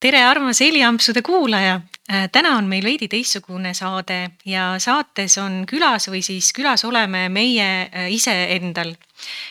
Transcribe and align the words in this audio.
tere, 0.00 0.22
armas 0.24 0.60
heliampsude 0.60 1.22
kuulaja. 1.22 1.80
Äh, 2.10 2.28
täna 2.32 2.56
on 2.58 2.66
meil 2.66 2.84
veidi 2.84 3.06
teistsugune 3.08 3.74
saade 3.76 4.32
ja 4.48 4.72
saates 4.82 5.36
on 5.38 5.62
külas 5.68 6.08
või 6.10 6.22
siis 6.26 6.48
külas 6.56 6.82
oleme 6.88 7.28
meie 7.30 7.68
äh, 7.86 8.08
iseendal. 8.10 8.96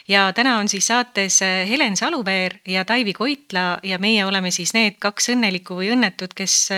ja 0.08 0.34
täna 0.34 0.58
on 0.58 0.68
siis 0.68 0.88
saates 0.88 1.42
äh, 1.42 1.70
Helen 1.70 1.96
Saluveer 1.98 2.58
ja 2.68 2.84
Taivi 2.86 3.14
Koitla 3.14 3.80
ja 3.84 4.00
meie 4.00 4.26
oleme 4.26 4.52
siis 4.52 4.74
need 4.74 4.98
kaks 5.00 5.30
õnnelikku 5.30 5.78
või 5.78 5.94
õnnetut, 5.94 6.34
kes 6.36 6.70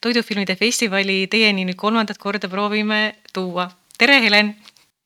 Toidufilmide 0.00 0.56
festivali 0.56 1.26
teieni 1.30 1.64
nüüd 1.68 1.76
kolmandat 1.76 2.18
korda 2.18 2.48
proovime 2.48 3.14
tuua. 3.32 3.70
tere, 3.98 4.20
Helen. 4.24 4.56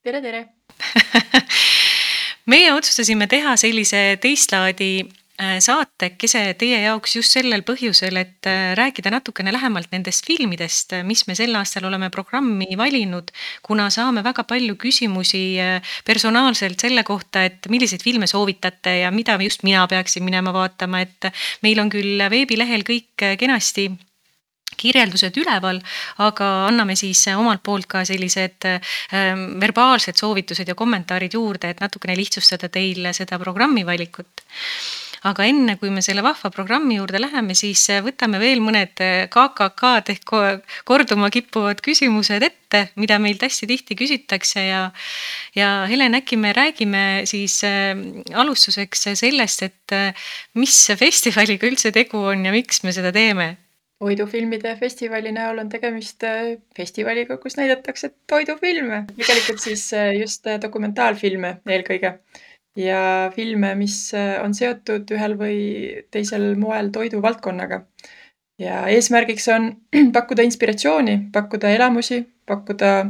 tere, 0.03 0.21
tere 0.21 0.47
meie 2.53 2.73
otsustasime 2.73 3.27
teha 3.27 3.57
sellise 3.57 4.17
teist 4.21 4.51
laadi 4.51 5.03
saatekese 5.41 6.53
teie 6.61 6.77
jaoks 6.83 7.15
just 7.17 7.33
sellel 7.33 7.63
põhjusel, 7.65 8.19
et 8.21 8.45
äh, 8.45 8.75
rääkida 8.77 9.09
natukene 9.09 9.51
lähemalt 9.53 9.89
nendest 9.91 10.27
filmidest, 10.29 10.93
mis 11.03 11.25
me 11.25 11.33
sel 11.35 11.55
aastal 11.57 11.87
oleme 11.89 12.11
programmi 12.13 12.77
valinud, 12.77 13.31
kuna 13.65 13.89
saame 13.89 14.21
väga 14.23 14.45
palju 14.45 14.77
küsimusi 14.77 15.43
äh, 15.57 15.93
personaalselt 16.05 16.79
selle 16.85 17.03
kohta, 17.03 17.47
et 17.49 17.65
milliseid 17.73 18.05
filme 18.05 18.29
soovitate 18.29 18.99
ja 19.01 19.11
mida 19.11 19.39
just 19.41 19.65
mina 19.65 19.87
peaksin 19.89 20.23
minema 20.23 20.53
vaatama, 20.53 21.01
et 21.01 21.31
meil 21.65 21.81
on 21.81 21.89
küll 21.89 22.21
veebilehel 22.29 22.85
kõik 22.85 23.25
kenasti 23.39 23.89
kirjeldused 24.77 25.37
üleval, 25.37 25.79
aga 26.21 26.49
anname 26.67 26.95
siis 26.97 27.25
omalt 27.33 27.63
poolt 27.65 27.87
ka 27.89 28.03
sellised 28.05 28.65
ähm, 28.69 29.45
verbaalsed 29.61 30.17
soovitused 30.17 30.69
ja 30.69 30.75
kommentaarid 30.77 31.33
juurde, 31.33 31.73
et 31.73 31.81
natukene 31.81 32.17
lihtsustada 32.17 32.69
teil 32.73 33.09
seda 33.13 33.41
programmi 33.41 33.85
valikut 33.85 34.45
aga 35.27 35.45
enne 35.47 35.75
kui 35.79 35.91
me 35.93 36.03
selle 36.03 36.23
vahva 36.25 36.51
programmi 36.53 36.97
juurde 36.97 37.21
läheme, 37.21 37.55
siis 37.57 37.83
äh, 37.93 38.01
võtame 38.03 38.41
veel 38.41 38.61
mõned 38.63 38.99
KKK-d 39.31 40.11
äh, 40.11 40.17
ehk 40.17 40.83
korduma 40.87 41.29
kippuvad 41.33 41.81
küsimused 41.85 42.43
ette, 42.43 42.87
mida 42.99 43.19
meilt 43.23 43.43
hästi 43.45 43.69
tihti 43.69 43.97
küsitakse 43.99 44.67
ja. 44.67 44.83
ja 45.55 45.71
Helen, 45.89 46.17
äkki 46.19 46.39
me 46.39 46.53
räägime 46.55 47.23
siis 47.29 47.61
äh, 47.67 47.95
alustuseks 48.35 49.07
sellest, 49.23 49.67
et 49.69 49.97
mis 50.59 50.77
festivaliga 50.99 51.67
üldse 51.69 51.93
tegu 51.95 52.23
on 52.33 52.47
ja 52.47 52.55
miks 52.55 52.83
me 52.83 52.95
seda 52.95 53.13
teeme 53.15 53.53
toidufilmide 54.03 54.73
festivali 54.75 55.31
näol 55.31 55.61
on 55.61 55.69
tegemist 55.71 56.25
festivaliga, 56.75 57.37
kus 57.39 57.55
näidatakse 57.55 58.09
toidufilme, 58.27 59.05
tegelikult 59.15 59.61
siis 59.63 59.85
just 60.17 60.49
dokumentaalfilme 60.59 61.53
eelkõige 61.71 62.11
ja 62.75 63.31
filme, 63.35 63.75
mis 63.75 64.13
äh, 64.13 64.37
on 64.43 64.53
seotud 64.55 65.11
ühel 65.13 65.37
või 65.37 65.57
teisel 66.11 66.53
moel 66.59 66.89
toiduvaldkonnaga. 66.93 67.83
ja 68.59 68.87
eesmärgiks 68.87 69.47
on 69.47 69.69
pakkuda 70.15 70.43
inspiratsiooni, 70.43 71.19
pakkuda 71.33 71.69
elamusi, 71.75 72.23
pakkuda, 72.45 73.05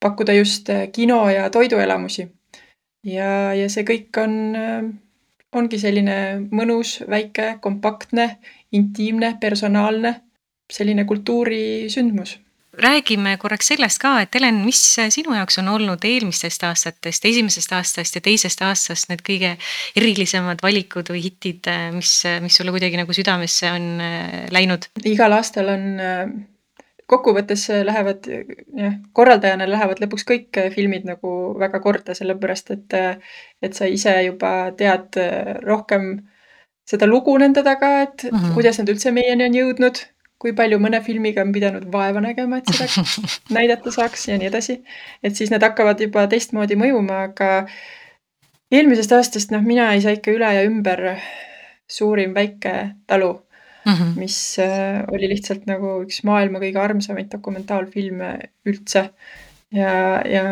pakkuda 0.00 0.32
just 0.32 0.70
äh, 0.70 0.88
kino 0.92 1.28
ja 1.30 1.50
toiduelamusi. 1.50 2.28
ja, 3.06 3.54
ja 3.54 3.68
see 3.68 3.84
kõik 3.84 4.20
on, 4.22 4.36
äh, 4.56 4.84
ongi 5.52 5.78
selline 5.78 6.48
mõnus, 6.50 7.00
väike, 7.08 7.58
kompaktne, 7.60 8.38
intiimne, 8.72 9.36
personaalne, 9.40 10.20
selline 10.72 11.04
kultuurisündmus 11.04 12.43
räägime 12.78 13.36
korraks 13.40 13.68
sellest 13.72 14.00
ka, 14.02 14.16
et 14.24 14.34
Helen, 14.34 14.62
mis 14.66 14.80
sinu 15.14 15.34
jaoks 15.36 15.58
on 15.62 15.68
olnud 15.72 16.04
eelmistest 16.08 16.64
aastatest, 16.66 17.24
esimesest 17.28 17.72
aastast 17.76 18.18
ja 18.18 18.22
teisest 18.24 18.62
aastast 18.64 19.10
need 19.10 19.22
kõige 19.26 19.54
erilisemad 19.96 20.62
valikud 20.64 21.12
või 21.12 21.22
hitid, 21.26 21.70
mis, 21.94 22.16
mis 22.44 22.58
sulle 22.58 22.74
kuidagi 22.74 22.98
nagu 23.00 23.16
südamesse 23.16 23.70
on 23.72 23.88
äh, 24.02 24.34
läinud? 24.54 24.90
igal 25.04 25.36
aastal 25.36 25.70
on 25.74 25.88
äh, 26.02 26.22
kokkuvõttes 27.10 27.66
lähevad 27.84 28.28
jah, 28.28 29.00
korraldajana 29.12 29.68
lähevad 29.68 30.00
lõpuks 30.04 30.26
kõik 30.28 30.60
filmid 30.74 31.04
nagu 31.08 31.54
väga 31.60 31.80
korda, 31.84 32.16
sellepärast 32.16 32.72
et, 32.74 32.96
et 33.62 33.76
sa 33.76 33.88
ise 33.90 34.14
juba 34.24 34.54
tead 34.78 35.18
rohkem 35.66 36.14
seda 36.88 37.08
lugu 37.08 37.36
nende 37.40 37.62
taga, 37.64 38.02
et 38.06 38.24
mm 38.24 38.38
-hmm. 38.38 38.54
kuidas 38.54 38.78
nad 38.78 38.88
üldse 38.88 39.12
meieni 39.12 39.44
on 39.44 39.54
jõudnud 39.60 40.00
kui 40.44 40.52
palju 40.52 40.76
mõne 40.82 41.00
filmiga 41.00 41.40
on 41.40 41.52
pidanud 41.54 41.86
vaeva 41.92 42.20
nägema, 42.20 42.60
et 42.60 42.68
seda 42.68 43.04
näidata 43.56 43.92
saaks 43.94 44.28
ja 44.28 44.36
nii 44.40 44.50
edasi. 44.50 44.82
et 45.24 45.36
siis 45.36 45.52
need 45.52 45.64
hakkavad 45.64 46.02
juba 46.04 46.26
teistmoodi 46.28 46.76
mõjuma, 46.76 47.22
aga 47.30 47.50
eelmisest 48.74 49.14
aastast, 49.16 49.54
noh, 49.54 49.64
mina 49.64 49.88
ei 49.94 50.02
saa 50.04 50.12
ikka 50.18 50.34
üle 50.34 50.50
ja 50.56 50.66
ümber 50.68 51.06
suurim 51.88 52.34
väike 52.36 52.74
talu 53.06 53.32
mm, 53.86 53.92
-hmm. 53.92 54.12
mis 54.20 54.58
äh, 54.58 55.04
oli 55.12 55.28
lihtsalt 55.32 55.64
nagu 55.70 56.02
üks 56.04 56.20
maailma 56.28 56.60
kõige 56.60 56.80
armsamaid 56.80 57.30
dokumentaalfilme 57.32 58.34
üldse. 58.68 59.10
ja, 59.72 60.20
ja 60.28 60.44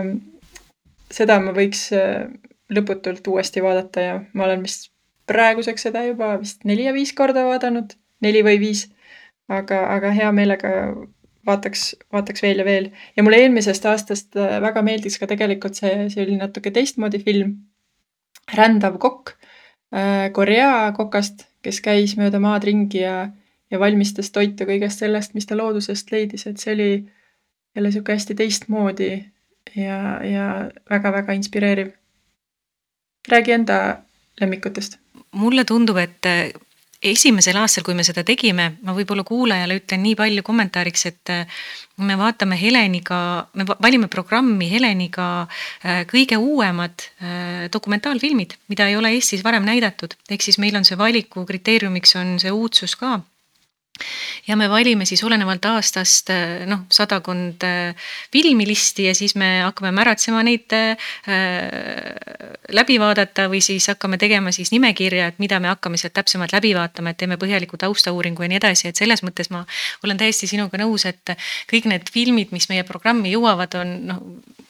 seda 1.12 1.40
ma 1.40 1.52
võiks 1.52 1.90
äh, 1.96 2.30
lõputult 2.72 3.28
uuesti 3.28 3.62
vaadata 3.62 4.00
ja 4.00 4.20
ma 4.32 4.48
olen 4.48 4.64
vist 4.64 4.90
praeguseks 5.28 5.88
seda 5.88 6.04
juba 6.08 6.36
vist 6.40 6.64
neli 6.64 6.88
ja 6.88 6.92
viis 6.92 7.12
korda 7.12 7.44
vaadanud, 7.44 7.92
neli 8.24 8.42
või 8.44 8.58
viis 8.60 8.86
aga, 9.58 9.82
aga 9.96 10.12
hea 10.16 10.30
meelega 10.32 10.72
vaataks, 11.46 11.84
vaataks 12.12 12.42
veel 12.42 12.62
ja 12.62 12.64
veel. 12.64 12.90
ja 13.16 13.22
mulle 13.22 13.42
eelmisest 13.42 13.86
aastast 13.86 14.36
äh, 14.36 14.58
väga 14.62 14.82
meeldis 14.82 15.18
ka 15.18 15.28
tegelikult 15.30 15.78
see, 15.78 16.08
see 16.12 16.24
oli 16.24 16.36
natuke 16.38 16.70
teistmoodi 16.70 17.22
film. 17.22 17.56
rändav 18.54 18.98
kokk 18.98 19.34
äh, 19.94 20.30
Korea 20.32 20.92
kokast, 20.96 21.46
kes 21.62 21.80
käis 21.80 22.16
mööda 22.18 22.40
maad 22.42 22.64
ringi 22.66 23.02
ja, 23.04 23.28
ja 23.70 23.78
valmistas 23.78 24.30
toitu 24.30 24.66
kõigest 24.68 25.02
sellest, 25.04 25.34
mis 25.34 25.46
ta 25.46 25.58
loodusest 25.58 26.10
leidis, 26.12 26.46
et 26.46 26.58
see 26.58 26.74
oli 26.74 26.90
jälle 27.76 27.92
sihuke 27.92 28.12
hästi 28.12 28.34
teistmoodi 28.38 29.12
ja, 29.76 29.98
ja 30.26 30.46
väga-väga 30.90 31.32
inspireeriv. 31.38 31.92
räägi 33.28 33.52
enda 33.52 34.02
lemmikutest. 34.40 34.98
mulle 35.32 35.64
tundub, 35.64 35.96
et 35.96 36.26
esimesel 37.02 37.58
aastal, 37.58 37.84
kui 37.86 37.96
me 37.98 38.04
seda 38.06 38.22
tegime, 38.26 38.68
ma 38.86 38.94
võib-olla 38.96 39.24
kuulajale 39.26 39.80
ütlen 39.80 40.02
nii 40.06 40.14
palju 40.18 40.44
kommentaariks, 40.46 41.06
et 41.10 41.32
äh, 41.34 41.62
me 42.06 42.16
vaatame 42.18 42.58
Heleniga, 42.60 43.18
me 43.58 43.66
valime 43.72 44.08
programmi 44.12 44.70
Heleniga 44.70 45.26
äh, 45.42 46.02
kõige 46.10 46.38
uuemad 46.38 47.08
äh, 47.18 47.66
dokumentaalfilmid, 47.72 48.56
mida 48.72 48.88
ei 48.88 48.96
ole 48.98 49.14
Eestis 49.16 49.44
varem 49.44 49.66
näidatud. 49.66 50.14
ehk 50.30 50.42
siis 50.42 50.58
meil 50.62 50.76
on 50.78 50.86
see 50.88 50.98
valiku 50.98 51.46
kriteeriumiks 51.48 52.16
on 52.20 52.38
see 52.42 52.54
uudsus 52.54 52.96
ka 52.96 53.18
ja 54.46 54.56
me 54.56 54.68
valime 54.70 55.04
siis 55.06 55.22
olenevalt 55.24 55.64
aastast 55.68 56.30
äh, 56.32 56.64
noh, 56.66 56.84
sadakond 56.90 57.64
äh, 57.66 57.94
filmilisti 58.32 59.06
ja 59.06 59.14
siis 59.14 59.34
me 59.38 59.60
hakkame 59.62 59.92
märatsema 59.94 60.42
neid 60.46 60.72
äh, 60.76 60.96
läbi 62.72 62.98
vaadata 63.00 63.48
või 63.52 63.60
siis 63.64 63.86
hakkame 63.92 64.18
tegema 64.18 64.52
siis 64.52 64.72
nimekirja, 64.72 65.28
et 65.32 65.42
mida 65.42 65.60
me 65.60 65.70
hakkame 65.70 66.00
sealt 66.00 66.16
täpsemalt 66.16 66.54
läbi 66.56 66.72
vaatama, 66.76 67.12
et 67.12 67.20
teeme 67.20 67.38
põhjaliku 67.40 67.78
taustauuringu 67.80 68.46
ja 68.46 68.50
nii 68.52 68.60
edasi, 68.62 68.88
et 68.88 68.98
selles 68.98 69.22
mõttes 69.26 69.52
ma 69.52 69.64
olen 70.04 70.20
täiesti 70.20 70.48
sinuga 70.50 70.80
nõus, 70.80 71.06
et 71.08 71.36
kõik 71.70 71.90
need 71.92 72.10
filmid, 72.12 72.52
mis 72.56 72.68
meie 72.72 72.86
programmi 72.88 73.34
jõuavad, 73.34 73.76
on 73.82 73.94
noh, 74.08 74.24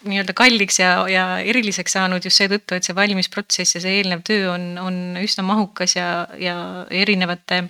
nii-öelda 0.08 0.34
kalliks 0.34 0.80
ja, 0.80 0.92
ja 1.08 1.24
eriliseks 1.46 1.94
saanud 1.94 2.24
just 2.26 2.40
seetõttu, 2.40 2.74
et 2.74 2.86
see 2.86 2.96
valimisprotsess 2.96 3.76
ja 3.76 3.82
see 3.84 4.00
eelnev 4.00 4.24
töö 4.26 4.50
on, 4.52 4.66
on 4.82 4.98
üsna 5.22 5.44
mahukas 5.46 5.94
ja, 5.96 6.08
ja 6.40 6.56
erinevate 6.90 7.62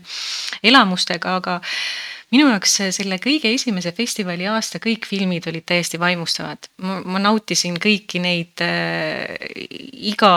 elamustega, 0.65 1.37
aga 1.43 1.61
minu 2.33 2.49
jaoks 2.49 2.79
selle 2.97 3.19
kõige 3.21 3.51
esimese 3.53 3.93
festivali 3.93 4.47
aasta 4.49 4.81
kõik 4.83 5.05
filmid 5.09 5.47
olid 5.51 5.67
täiesti 5.69 6.01
vaimustavad. 6.01 6.69
ma 6.81 7.21
nautisin 7.21 7.77
kõiki 7.83 8.23
neid 8.25 8.63
äh, 8.65 9.37
iga 10.13 10.33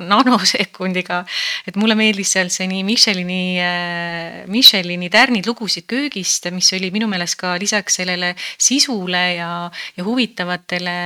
nanosekundiga. 0.00 1.24
et 1.66 1.76
mulle 1.76 1.98
meeldis 1.98 2.32
seal 2.32 2.52
see 2.54 2.68
nii 2.70 2.84
Michelini 2.88 3.42
äh,, 3.60 4.44
Michelini 4.48 5.10
tärnid 5.12 5.46
lugusid 5.46 5.88
köögist, 5.90 6.48
mis 6.54 6.72
oli 6.72 6.90
minu 6.94 7.08
meelest 7.10 7.36
ka 7.40 7.56
lisaks 7.60 8.00
sellele 8.00 8.34
sisule 8.56 9.24
ja, 9.36 9.50
ja 9.96 10.04
huvitavatele 10.04 10.96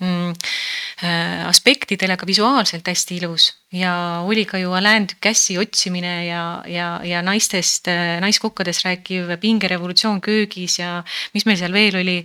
mm, 0.00 0.32
äh, 1.02 1.46
aspektidele 1.48 2.16
ka 2.16 2.26
visuaalselt 2.28 2.88
hästi 2.88 3.16
ilus 3.20 3.52
ja 3.74 4.22
oli 4.22 4.44
ka 4.46 4.58
ju 4.58 4.72
Alain 4.72 5.08
Ducassi 5.08 5.56
otsimine 5.58 6.26
ja, 6.26 6.62
ja, 6.70 7.00
ja 7.04 7.22
naistest, 7.22 7.88
äh, 7.90 8.16
naiskokkadest 8.22 8.84
rääkiv 8.86 9.32
pingerevolutsioon 9.40 10.20
köögis 10.22 10.78
ja 10.78 11.02
mis 11.34 11.46
meil 11.48 11.58
seal 11.58 11.74
veel 11.74 11.98
oli 12.00 12.16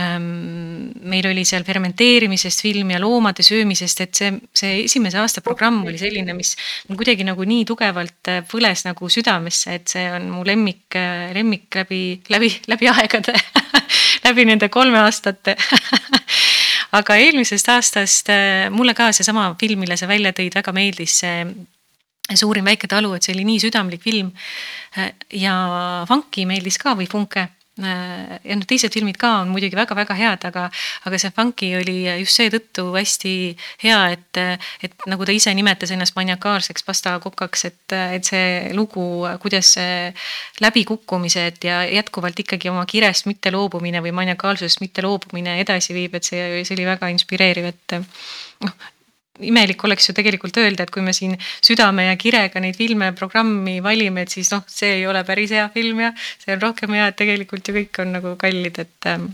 ähm,. 0.00 0.90
meil 1.02 1.28
oli 1.28 1.44
seal 1.44 1.64
fermenteerimisest 1.64 2.62
film 2.62 2.90
ja 2.90 3.00
loomade 3.00 3.44
söömisest, 3.46 4.00
et 4.00 4.14
see, 4.14 4.32
see 4.56 4.82
esimese 4.84 5.20
aasta 5.20 5.44
programm 5.44 5.84
oli 5.86 5.98
selline, 6.00 6.34
mis 6.34 6.56
mul 6.88 6.98
kuidagi 6.98 7.26
nagu 7.28 7.44
nii 7.44 7.64
tugevalt 7.68 8.32
äh, 8.32 8.42
põles 8.48 8.86
nagu 8.88 9.10
südamesse, 9.12 9.76
et 9.76 9.88
see 9.92 10.08
on 10.12 10.30
mu 10.32 10.44
lemmik, 10.46 10.96
lemmik 11.36 11.74
läbi, 11.76 12.02
läbi, 12.32 12.50
läbi 12.72 12.90
aegade 12.94 13.36
läbi 14.26 14.48
nende 14.48 14.72
kolme 14.72 15.04
aastate 15.04 15.56
aga 16.92 17.16
eelmisest 17.16 17.68
aastast 17.72 18.30
äh, 18.30 18.68
mulle 18.70 18.94
ka 18.94 19.10
seesama 19.12 19.54
film, 19.60 19.80
mille 19.84 19.96
sa 19.96 20.08
välja 20.08 20.32
tõid, 20.36 20.54
väga 20.54 20.72
meeldis 20.76 21.18
see 21.22 21.42
suurim 22.34 22.66
väike 22.66 22.88
talu, 22.90 23.12
et 23.14 23.22
see 23.22 23.34
oli 23.36 23.44
nii 23.46 23.60
südamlik 23.62 24.02
film. 24.02 24.32
ja 25.30 25.54
Funky 26.08 26.46
meeldis 26.46 26.78
ka 26.78 26.96
või 26.98 27.06
Funke 27.06 27.48
ja 27.76 28.56
noh, 28.56 28.64
teised 28.68 28.94
filmid 28.94 29.18
ka 29.20 29.32
on 29.42 29.50
muidugi 29.52 29.76
väga-väga 29.76 30.16
head, 30.16 30.46
aga, 30.48 30.66
aga 31.08 31.20
see 31.20 31.32
Funky 31.36 31.68
oli 31.76 31.96
just 32.22 32.40
seetõttu 32.40 32.86
hästi 32.94 33.34
hea, 33.84 33.98
et, 34.16 34.40
et 34.86 35.06
nagu 35.10 35.26
ta 35.28 35.34
ise 35.36 35.52
nimetas 35.56 35.92
ennast 35.92 36.16
maniakaalseks 36.16 36.86
pastakokaks, 36.86 37.66
et, 37.68 37.96
et 38.16 38.28
see 38.28 38.72
lugu, 38.76 39.04
kuidas 39.42 39.74
läbikukkumised 40.64 41.68
ja 41.68 41.82
jätkuvalt 41.84 42.40
ikkagi 42.46 42.72
oma 42.72 42.86
kirest 42.88 43.28
mitte 43.28 43.52
loobumine 43.52 44.00
või 44.04 44.14
maniakaalsusest 44.22 44.80
mitte 44.80 45.04
loobumine 45.04 45.60
edasi 45.60 45.96
viib, 45.96 46.16
et 46.16 46.24
see, 46.24 46.64
see 46.64 46.76
oli 46.78 46.88
väga 46.88 47.12
inspireeriv, 47.12 47.72
et 47.74 47.98
noh, 48.64 48.92
imelik 49.40 49.84
oleks 49.84 50.08
ju 50.08 50.14
tegelikult 50.16 50.56
öelda, 50.62 50.84
et 50.86 50.92
kui 50.94 51.04
me 51.04 51.14
siin 51.16 51.36
südame 51.64 52.08
ja 52.08 52.16
kirega 52.20 52.60
neid 52.62 52.78
filme 52.78 53.12
programmi 53.16 53.78
valime, 53.84 54.26
et 54.26 54.36
siis 54.36 54.50
noh, 54.52 54.62
see 54.70 55.00
ei 55.00 55.06
ole 55.06 55.24
päris 55.28 55.54
hea 55.56 55.66
film 55.74 56.04
ja 56.06 56.12
see 56.18 56.54
on 56.54 56.62
rohkem 56.62 56.94
hea, 56.96 57.10
et 57.10 57.18
tegelikult 57.18 57.68
ju 57.68 57.76
kõik 57.80 58.00
on 58.04 58.14
nagu 58.18 58.36
kallid, 58.40 58.80
et 58.84 59.10
ähm, 59.10 59.28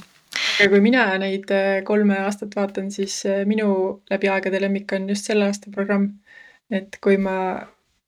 aga 0.59 0.71
kui 0.73 0.83
mina 0.85 1.07
neid 1.23 1.53
äh, 1.55 1.83
kolme 1.89 2.19
aastat 2.25 2.57
vaatan, 2.59 2.91
siis 2.95 3.21
äh, 3.29 3.45
minu 3.49 4.01
läbi 4.11 4.33
aegade 4.33 4.63
lemmik 4.63 4.97
on 4.97 5.09
just 5.13 5.31
selle 5.31 5.51
aasta 5.51 5.71
programm. 5.75 6.11
et 6.73 6.97
kui 7.05 7.19
ma 7.21 7.37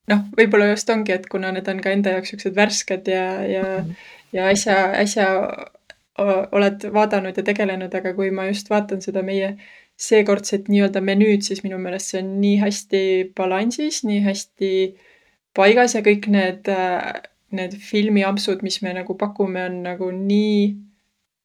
noh, 0.09 0.27
võib-olla 0.37 0.71
just 0.73 0.91
ongi, 0.91 1.13
et 1.13 1.27
kuna 1.29 1.53
need 1.53 1.69
on 1.69 1.81
ka 1.85 1.93
enda 1.93 2.17
jaoks 2.17 2.33
siuksed 2.33 2.57
värsked 2.57 3.09
ja, 3.13 3.25
ja 3.45 3.65
ja 4.35 4.49
äsja, 4.51 4.77
äsja 4.99 5.27
oled 6.53 6.87
vaadanud 6.95 7.37
ja 7.37 7.43
tegelenud, 7.47 7.95
aga 7.95 8.15
kui 8.15 8.31
ma 8.35 8.47
just 8.49 8.71
vaatan 8.71 9.03
seda 9.03 9.23
meie 9.27 9.55
seekordset 10.01 10.69
nii-öelda 10.69 11.01
menüüd, 11.05 11.45
siis 11.47 11.63
minu 11.65 11.79
meelest 11.79 12.13
see 12.13 12.23
on 12.23 12.33
nii 12.43 12.57
hästi 12.63 13.03
balansis, 13.39 14.03
nii 14.07 14.23
hästi 14.25 14.71
paigas 15.55 15.95
ja 15.95 16.03
kõik 16.07 16.27
need, 16.35 16.71
need 17.55 17.77
filmiampsud, 17.91 18.65
mis 18.67 18.81
me 18.83 18.95
nagu 18.97 19.15
pakume, 19.19 19.69
on 19.71 19.83
nagu 19.87 20.11
nii, 20.15 20.73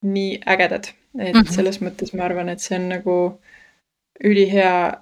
nii 0.10 0.40
ägedad. 0.46 0.96
et 1.20 1.34
mm 1.34 1.42
-hmm. 1.42 1.54
selles 1.54 1.82
mõttes 1.82 2.14
ma 2.14 2.24
arvan, 2.24 2.50
et 2.50 2.60
see 2.62 2.78
on 2.78 2.90
nagu 2.90 3.42
ülihea 4.24 5.02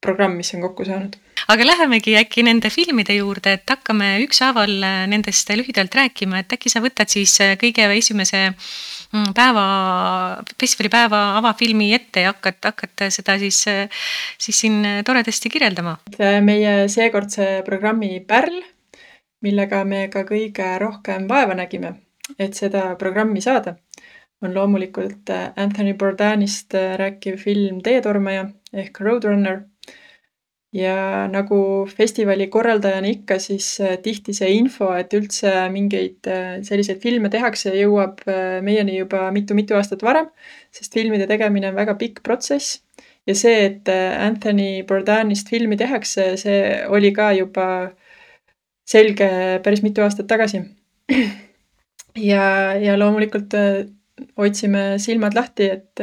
programm, 0.00 0.36
mis 0.36 0.54
on 0.54 0.60
kokku 0.60 0.84
saanud 0.84 1.16
aga 1.48 1.64
lähemegi 1.64 2.16
äkki 2.18 2.42
nende 2.44 2.70
filmide 2.72 3.14
juurde, 3.16 3.54
et 3.56 3.70
hakkame 3.70 4.18
ükshaaval 4.24 4.74
nendest 5.08 5.48
lühidalt 5.56 5.94
rääkima, 5.94 6.42
et 6.42 6.52
äkki 6.52 6.72
sa 6.72 6.82
võtad 6.84 7.08
siis 7.12 7.38
kõige 7.60 7.86
esimese 7.96 8.52
päeva, 9.34 10.42
festivalipäeva 10.60 11.20
avafilmi 11.38 11.92
ette 11.94 12.26
ja 12.26 12.32
hakkad, 12.34 12.58
hakkad 12.64 13.06
seda 13.14 13.38
siis, 13.40 13.62
siis 14.38 14.60
siin 14.60 14.82
toredasti 15.04 15.50
kirjeldama. 15.50 15.96
meie 16.44 16.88
seekordse 16.88 17.62
programmi 17.64 18.20
pärl, 18.20 18.60
millega 19.42 19.84
me 19.84 20.08
ka 20.12 20.24
kõige 20.28 20.78
rohkem 20.78 21.28
vaeva 21.28 21.54
nägime, 21.54 21.94
et 22.38 22.54
seda 22.54 22.94
programmi 22.98 23.40
saada, 23.40 23.76
on 24.42 24.54
loomulikult 24.54 25.30
Anthony 25.56 25.94
Bourdainist 25.94 26.74
rääkiv 26.74 27.40
film 27.42 27.82
Teetormaja 27.82 28.48
ehk 28.72 29.00
Roadrunner 29.00 29.62
ja 30.72 31.26
nagu 31.32 31.86
festivali 31.88 32.48
korraldajana 32.52 33.08
ikka, 33.08 33.38
siis 33.40 33.70
äh, 33.80 33.96
tihti 34.04 34.34
see 34.36 34.50
info, 34.58 34.90
et 34.96 35.14
üldse 35.16 35.52
mingeid 35.72 36.28
äh, 36.28 36.58
selliseid 36.66 37.00
filme 37.02 37.30
tehakse, 37.32 37.72
jõuab 37.78 38.20
äh, 38.28 38.58
meieni 38.64 38.98
juba 38.98 39.28
mitu-mitu 39.34 39.78
aastat 39.78 40.04
varem, 40.04 40.28
sest 40.74 40.92
filmide 40.96 41.28
tegemine 41.30 41.70
on 41.70 41.78
väga 41.78 41.96
pikk 42.00 42.22
protsess. 42.26 42.82
ja 43.28 43.34
see, 43.36 43.56
et 43.66 43.88
Anthony 43.92 44.84
Bourdainist 44.88 45.50
filmi 45.52 45.76
tehakse, 45.76 46.30
see 46.40 46.60
oli 46.88 47.10
ka 47.12 47.32
juba 47.36 47.66
selge 48.88 49.28
päris 49.64 49.82
mitu 49.84 50.00
aastat 50.00 50.26
tagasi. 50.30 50.62
ja, 52.30 52.44
ja 52.80 52.96
loomulikult 52.96 53.52
hoidsime 54.40 54.96
silmad 54.98 55.36
lahti, 55.36 55.68
et, 55.76 56.00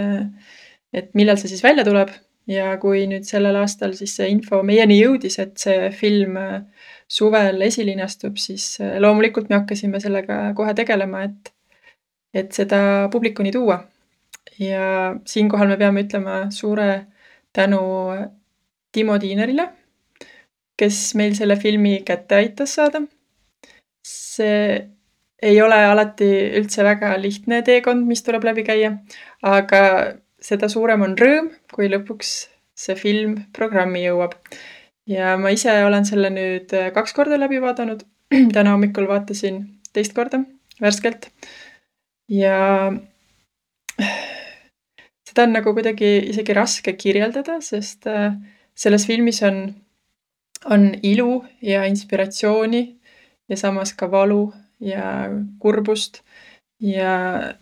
et 0.94 1.10
millal 1.18 1.42
see 1.42 1.50
siis 1.50 1.66
välja 1.66 1.86
tuleb 1.88 2.14
ja 2.48 2.76
kui 2.82 3.06
nüüd 3.10 3.26
sellel 3.28 3.58
aastal 3.60 3.96
siis 3.98 4.16
see 4.20 4.30
info 4.34 4.62
meieni 4.66 5.00
jõudis, 5.00 5.40
et 5.42 5.58
see 5.62 5.90
film 5.96 6.38
äh, 6.42 6.62
suvel 7.08 7.62
esilinastub, 7.66 8.38
siis 8.42 8.76
äh, 8.84 8.98
loomulikult 9.02 9.50
me 9.50 9.60
hakkasime 9.62 10.02
sellega 10.04 10.40
kohe 10.58 10.76
tegelema, 10.78 11.26
et, 11.26 11.52
et 12.34 12.54
seda 12.54 13.10
publikuni 13.14 13.54
tuua. 13.56 13.84
ja 14.60 15.16
siinkohal 15.26 15.68
me 15.68 15.78
peame 15.78 16.06
ütlema 16.06 16.36
suure 16.54 17.08
tänu 17.54 17.82
äh, 18.14 18.28
Timo 18.92 19.18
Tiinerile, 19.20 19.70
kes 20.78 21.16
meil 21.16 21.34
selle 21.36 21.58
filmi 21.60 22.02
kätte 22.06 22.36
aitas 22.36 22.76
saada. 22.78 23.02
see 24.06 24.92
ei 25.42 25.62
ole 25.62 25.78
alati 25.86 26.28
üldse 26.60 26.84
väga 26.86 27.16
lihtne 27.22 27.62
teekond, 27.66 28.06
mis 28.08 28.24
tuleb 28.24 28.46
läbi 28.48 28.64
käia, 28.64 28.92
aga 29.42 29.82
seda 30.46 30.70
suurem 30.72 31.04
on 31.06 31.16
rõõm, 31.20 31.50
kui 31.74 31.90
lõpuks 31.90 32.34
see 32.76 32.98
film 33.00 33.38
programmi 33.56 34.04
jõuab. 34.04 34.36
ja 35.08 35.36
ma 35.38 35.52
ise 35.54 35.72
olen 35.86 36.06
selle 36.06 36.32
nüüd 36.34 36.74
äh, 36.74 36.92
kaks 36.94 37.14
korda 37.14 37.40
läbi 37.40 37.62
vaadanud. 37.62 38.04
täna 38.56 38.74
hommikul 38.74 39.08
vaatasin 39.10 39.64
teist 39.94 40.16
korda 40.18 40.44
värskelt. 40.82 41.30
ja 42.30 42.92
seda 45.28 45.48
on 45.48 45.58
nagu 45.58 45.74
kuidagi 45.74 46.18
isegi 46.34 46.54
raske 46.58 46.94
kirjeldada, 47.00 47.60
sest 47.62 48.08
äh, 48.12 48.36
selles 48.76 49.08
filmis 49.08 49.42
on, 49.44 49.76
on 50.66 50.92
ilu 51.04 51.46
ja 51.62 51.86
inspiratsiooni 51.86 52.84
ja 53.50 53.58
samas 53.58 53.94
ka 53.94 54.10
valu 54.12 54.54
ja 54.80 55.30
kurbust 55.60 56.24
ja 56.82 57.56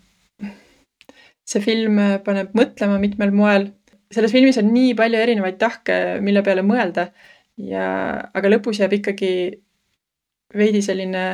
see 1.48 1.62
film 1.64 1.98
äh, 2.00 2.18
paneb 2.24 2.54
mõtlema 2.56 2.98
mitmel 3.02 3.32
moel. 3.34 3.70
selles 4.14 4.32
filmis 4.32 4.58
on 4.60 4.68
nii 4.72 4.94
palju 4.94 5.18
erinevaid 5.18 5.56
tahke, 5.58 5.94
mille 6.22 6.42
peale 6.46 6.62
mõelda 6.62 7.08
ja, 7.58 7.86
aga 8.34 8.50
lõpus 8.52 8.78
jääb 8.80 8.92
ikkagi 9.00 9.30
veidi 10.54 10.82
selline 10.82 11.24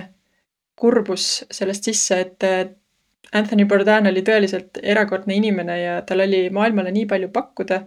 kurbus 0.81 1.27
sellest 1.53 1.91
sisse, 1.91 2.21
et 2.25 2.47
äh, 2.49 2.71
Anthony 3.37 3.67
Bourdain 3.69 4.09
oli 4.11 4.23
tõeliselt 4.27 4.81
erakordne 4.83 5.37
inimene 5.37 5.77
ja 5.79 5.99
tal 6.07 6.25
oli 6.25 6.49
maailmale 6.51 6.91
nii 6.95 7.07
palju 7.11 7.29
pakkuda. 7.35 7.85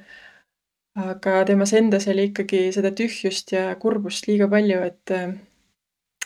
aga 0.94 1.40
temas 1.50 1.72
endas 1.74 2.06
oli 2.08 2.28
ikkagi 2.30 2.68
seda 2.72 2.92
tühjust 2.94 3.52
ja 3.52 3.76
kurbust 3.82 4.28
liiga 4.28 4.48
palju, 4.48 4.80
et 4.86 5.12
äh, 5.12 5.34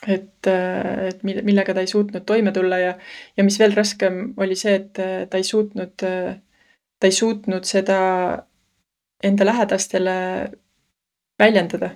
et, 0.05 0.47
et 0.47 1.23
mille, 1.25 1.41
millega 1.47 1.73
ta 1.73 1.81
ei 1.81 1.89
suutnud 1.89 2.25
toime 2.27 2.53
tulla 2.53 2.77
ja, 2.81 2.93
ja 3.37 3.45
mis 3.45 3.57
veel 3.59 3.73
raskem, 3.75 4.33
oli 4.37 4.55
see, 4.59 4.75
et 4.77 5.29
ta 5.31 5.39
ei 5.39 5.45
suutnud, 5.47 5.95
ta 5.97 7.09
ei 7.09 7.15
suutnud 7.15 7.65
seda 7.65 7.99
enda 9.23 9.45
lähedastele 9.45 10.17
väljendada. 11.39 11.95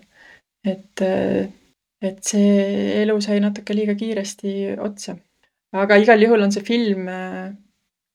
et, 0.66 1.02
et 2.02 2.24
see 2.26 3.02
elu 3.02 3.16
sai 3.22 3.40
natuke 3.42 3.74
liiga 3.74 3.96
kiiresti 3.98 4.76
otsa. 4.80 5.16
aga 5.74 5.98
igal 6.02 6.22
juhul 6.22 6.42
on 6.46 6.52
see 6.52 6.66
film, 6.66 7.08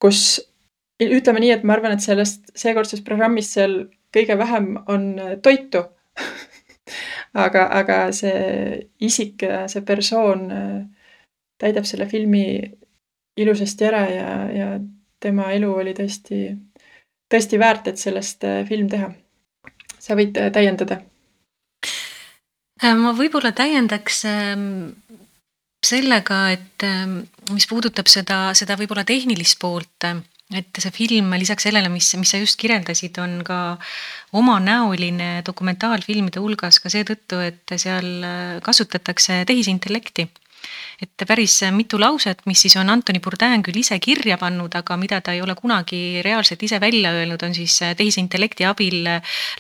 kus 0.02 0.40
ütleme 1.02 1.42
nii, 1.42 1.52
et 1.56 1.64
ma 1.64 1.76
arvan, 1.76 1.96
et 1.96 2.04
sellest 2.04 2.52
seekordsest 2.56 3.04
programmist 3.04 3.56
seal 3.56 3.87
kõige 4.14 4.37
vähem 4.38 4.76
on 4.88 5.08
toitu 5.42 5.82
aga, 7.36 7.66
aga 7.80 7.98
see 8.16 8.86
isik 9.04 9.44
see 9.70 9.84
persoon 9.86 10.46
äh, 10.50 10.78
täidab 11.60 11.88
selle 11.88 12.08
filmi 12.08 12.46
ilusasti 13.36 13.88
ära 13.88 14.04
ja, 14.10 14.30
ja 14.52 14.68
tema 15.20 15.50
elu 15.56 15.72
oli 15.82 15.94
tõesti, 15.96 16.40
tõesti 17.32 17.60
väärt, 17.60 17.90
et 17.92 18.00
sellest 18.00 18.44
äh, 18.44 18.62
film 18.68 18.88
teha. 18.92 19.10
sa 19.98 20.16
võid 20.16 20.38
äh, 20.38 20.52
täiendada. 20.52 21.00
ma 22.82 23.12
võib-olla 23.16 23.52
täiendaks 23.52 24.24
ähm, 24.30 24.94
sellega, 25.84 26.50
et 26.52 26.84
ähm, 26.84 27.20
mis 27.52 27.66
puudutab 27.66 28.08
seda, 28.08 28.54
seda 28.54 28.76
võib-olla 28.76 29.04
tehnilist 29.04 29.58
poolt 29.60 30.08
et 30.54 30.78
see 30.78 30.94
film 30.94 31.32
lisaks 31.40 31.66
sellele, 31.66 31.90
mis, 31.90 32.12
mis 32.20 32.30
sa 32.30 32.38
just 32.38 32.58
kirjeldasid, 32.60 33.18
on 33.18 33.40
ka 33.46 33.60
omanäoline 34.36 35.42
dokumentaalfilmide 35.46 36.42
hulgas 36.42 36.78
ka 36.82 36.92
seetõttu, 36.92 37.40
et 37.42 37.76
seal 37.80 38.60
kasutatakse 38.62 39.42
tehisintellekti 39.48 40.28
et 41.02 41.26
päris 41.28 41.58
mitu 41.76 41.99
lauset, 42.00 42.40
mis 42.46 42.61
siis 42.64 42.76
on 42.80 42.88
Antoni 42.90 43.20
Bourdain 43.20 43.62
küll 43.64 43.80
ise 43.80 43.99
kirja 44.00 44.38
pannud, 44.40 44.73
aga 44.78 44.96
mida 44.96 45.20
ta 45.20 45.35
ei 45.37 45.42
ole 45.44 45.54
kunagi 45.58 46.23
reaalselt 46.25 46.62
ise 46.62 46.80
välja 46.80 47.12
öelnud, 47.12 47.42
on 47.42 47.54
siis 47.54 47.78
tehisintellekti 47.96 48.64
abil 48.64 49.04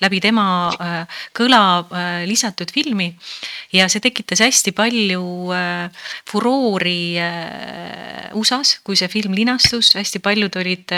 läbi 0.00 0.20
tema 0.24 0.46
äh, 0.72 1.18
kõla 1.36 1.62
äh, 1.84 2.24
lisatud 2.28 2.72
filmi. 2.72 3.12
ja 3.72 3.88
see 3.92 4.00
tekitas 4.00 4.40
hästi 4.40 4.72
palju 4.76 5.52
äh, 5.52 6.06
furoori 6.30 7.18
USA-s, 8.36 8.80
kui 8.84 8.96
see 8.96 9.08
film 9.12 9.34
linastus, 9.36 9.92
hästi 9.98 10.20
paljud 10.24 10.56
olid 10.56 10.92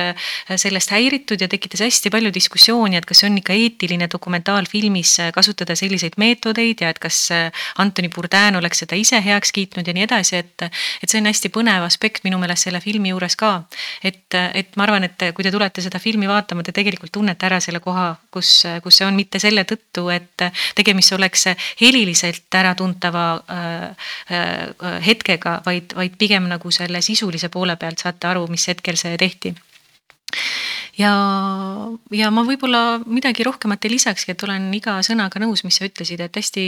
sellest 0.55 0.93
häiritud 0.95 1.41
ja 1.41 1.49
tekitas 1.51 1.83
hästi 1.85 2.11
palju 2.13 2.31
diskussiooni, 2.35 2.97
et 2.99 3.07
kas 3.09 3.23
see 3.23 3.31
on 3.31 3.39
ikka 3.41 3.57
eetiline 3.57 4.09
dokumentaalfilmis 4.11 5.17
kasutada 5.35 5.77
selliseid 5.79 6.19
meetodeid 6.21 6.85
ja 6.85 6.93
et 6.93 7.01
kas 7.03 7.29
Anthony 7.79 8.11
Bourdain 8.15 8.57
oleks 8.59 8.85
seda 8.85 8.99
ise 8.99 9.21
heaks 9.25 9.53
kiitnud 9.55 9.87
ja 9.87 9.95
nii 9.97 9.98
edasi, 10.07 10.37
et 10.43 10.67
et 10.69 11.09
see 11.11 11.21
on 11.21 11.29
hästi 11.29 11.51
põnev 11.55 11.85
aspekt 11.87 12.25
minu 12.27 12.39
meelest 12.41 12.69
selle 12.69 12.81
filmi 12.85 13.13
juures 13.13 13.37
ka. 13.39 13.53
et, 14.03 14.35
et 14.35 14.77
ma 14.77 14.87
arvan, 14.87 15.05
et 15.05 15.29
kui 15.35 15.45
te 15.47 15.53
tulete 15.55 15.83
seda 15.85 16.01
filmi 16.03 16.29
vaatama, 16.29 16.63
te 16.63 16.73
tegelikult 16.77 17.13
tunnete 17.13 17.47
ära 17.47 17.61
selle 17.65 17.81
koha, 17.85 18.09
kus, 18.35 18.65
kus 18.83 19.01
see 19.01 19.07
on 19.07 19.17
mitte 19.19 19.41
selle 19.43 19.65
tõttu, 19.69 20.09
et 20.15 20.49
tegemist 20.79 21.13
oleks 21.17 21.49
heliliselt 21.81 22.55
äratuntava 22.55 23.27
äh, 23.51 24.11
äh, 24.33 24.99
hetkega, 25.07 25.61
vaid, 25.67 25.95
vaid 25.97 26.19
pigem 26.19 26.49
nagu 26.51 26.71
selle 26.75 27.03
sisulise 27.03 27.49
poole 27.49 27.77
pealt 27.77 28.05
saate 28.05 28.31
aru, 28.31 28.47
mis 28.51 28.69
hetkel 28.69 28.99
see 29.01 29.17
tehti 29.19 29.55
ja, 30.99 31.13
ja 32.15 32.31
ma 32.35 32.45
võib-olla 32.47 32.99
midagi 33.07 33.47
rohkemat 33.47 33.87
ei 33.87 33.95
lisakski, 33.95 34.35
et 34.35 34.45
olen 34.45 34.69
iga 34.77 34.99
sõnaga 35.07 35.41
nõus, 35.43 35.63
mis 35.67 35.79
sa 35.79 35.87
ütlesid, 35.89 36.23
et 36.25 36.41
hästi 36.41 36.65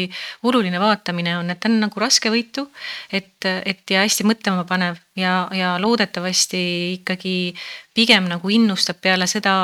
oluline 0.49 0.81
vaatamine 0.81 1.37
on, 1.41 1.51
et 1.53 1.61
ta 1.61 1.71
on 1.71 1.81
nagu 1.83 2.03
raskevõitu. 2.03 2.69
et, 3.13 3.45
et 3.45 3.83
ja 3.91 4.05
hästi 4.05 4.27
mõtlema 4.29 4.65
panev 4.69 5.01
ja, 5.19 5.49
ja 5.57 5.75
loodetavasti 5.83 6.63
ikkagi 7.01 7.55
pigem 7.95 8.31
nagu 8.31 8.51
innustab 8.51 9.01
peale 9.03 9.27
seda 9.31 9.55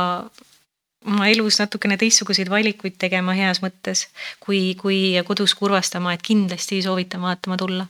oma 1.06 1.28
elus 1.30 1.61
natukene 1.61 1.96
teistsuguseid 1.96 2.50
valikuid 2.50 2.96
tegema 2.99 3.37
heas 3.38 3.62
mõttes, 3.62 4.08
kui, 4.42 4.75
kui 4.80 5.14
kodus 5.26 5.54
kurvastama, 5.54 6.16
et 6.16 6.25
kindlasti 6.26 6.82
soovitan 6.82 7.23
vaatama 7.23 7.56
tulla 7.61 7.87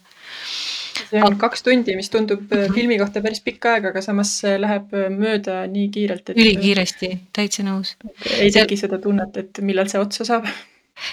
see 0.96 1.22
on 1.24 1.36
kaks 1.40 1.64
tundi, 1.66 1.96
mis 1.98 2.10
tundub 2.12 2.52
äh, 2.54 2.68
filmi 2.74 2.98
kohta 3.00 3.22
päris 3.24 3.42
pikk 3.44 3.68
aeg, 3.72 3.90
aga 3.92 4.04
samas 4.04 4.38
läheb 4.44 4.94
äh, 4.96 5.08
mööda 5.12 5.62
nii 5.70 5.90
kiirelt, 5.94 6.30
et. 6.30 6.38
ülikiiresti, 6.38 7.12
täitsa 7.36 7.66
nõus. 7.66 7.96
ei 8.38 8.52
teki 8.54 8.78
seda 8.80 9.00
tunnet, 9.02 9.36
et 9.42 9.62
millal 9.66 9.90
see 9.92 10.02
otsa 10.02 10.28
saab 10.28 10.48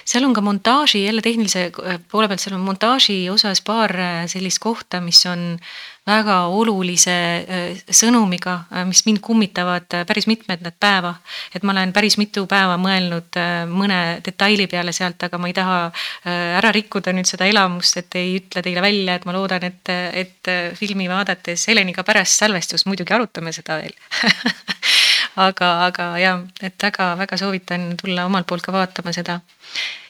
seal 0.06 0.26
on 0.26 0.34
ka 0.34 0.42
montaaži, 0.42 1.06
jälle 1.06 1.22
tehnilise 1.22 1.70
äh, 1.72 2.00
poole 2.12 2.28
pealt, 2.28 2.44
seal 2.44 2.58
on 2.58 2.68
montaaži 2.68 3.18
osas 3.30 3.62
paar 3.62 3.96
sellist 4.32 4.62
kohta, 4.64 5.02
mis 5.02 5.26
on 5.26 5.60
väga 6.08 6.38
olulise 6.52 7.14
äh, 7.14 7.84
sõnumiga, 7.88 8.58
äh, 8.72 8.84
mis 8.88 9.04
mind 9.08 9.22
kummitavad 9.24 9.88
äh, 9.96 10.06
päris 10.08 10.28
mitmendat 10.28 10.76
päeva. 10.80 11.16
et 11.56 11.64
ma 11.64 11.72
olen 11.72 11.94
päris 11.94 12.18
mitu 12.18 12.46
päeva 12.48 12.76
mõelnud 12.78 13.38
mõne 13.72 14.00
detaili 14.26 14.68
peale 14.68 14.92
sealt, 14.92 15.24
aga 15.24 15.38
ma 15.38 15.48
ei 15.48 15.54
taha 15.54 15.78
ära 16.26 16.72
rikkuda 16.74 17.14
nüüd 17.14 17.30
seda 17.30 17.46
elamust, 17.48 17.98
et 17.98 18.16
ei 18.20 18.36
ütle 18.40 18.64
teile 18.66 18.82
välja, 18.82 19.16
et 19.16 19.26
ma 19.26 19.36
loodan, 19.36 19.64
et, 19.64 19.94
et 20.24 20.52
filmi 20.76 21.08
vaadates 21.10 21.68
Heleniga 21.70 22.04
pärast 22.04 22.42
salvestust 22.42 22.88
muidugi 22.90 23.14
arutame 23.16 23.54
seda 23.56 23.80
veel 23.80 23.96
aga, 25.36 25.70
aga 25.88 26.08
jah, 26.22 26.42
et 26.62 26.76
väga-väga 26.84 27.38
soovitan 27.38 27.94
tulla 27.98 28.26
omalt 28.30 28.48
poolt 28.48 28.66
ka 28.66 28.74
vaatama 28.76 29.14
seda. 29.16 29.40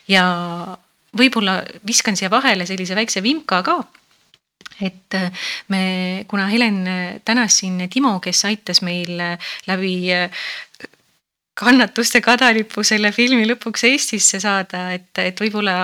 ja 0.08 0.24
võib-olla 1.18 1.62
viskan 1.88 2.18
siia 2.18 2.30
vahele 2.32 2.66
sellise 2.66 2.96
väikse 2.96 3.24
vimka 3.24 3.62
ka 3.64 3.78
et 4.82 5.14
äh, 5.14 5.32
me, 5.68 6.26
kuna 6.28 6.48
Helen 6.48 6.88
äh, 6.88 7.22
tänas 7.26 7.60
siin 7.60 7.90
Timo, 7.90 8.20
kes 8.20 8.46
aitas 8.46 8.82
meil 8.82 9.20
äh, 9.20 9.38
läbi 9.68 10.12
kannatuste 11.54 12.22
kadalipu 12.26 12.84
selle 12.84 13.12
filmi 13.14 13.46
lõpuks 13.46 13.86
Eestisse 13.86 14.40
saada, 14.42 14.88
et, 14.96 15.12
et 15.22 15.38
võib-olla 15.38 15.76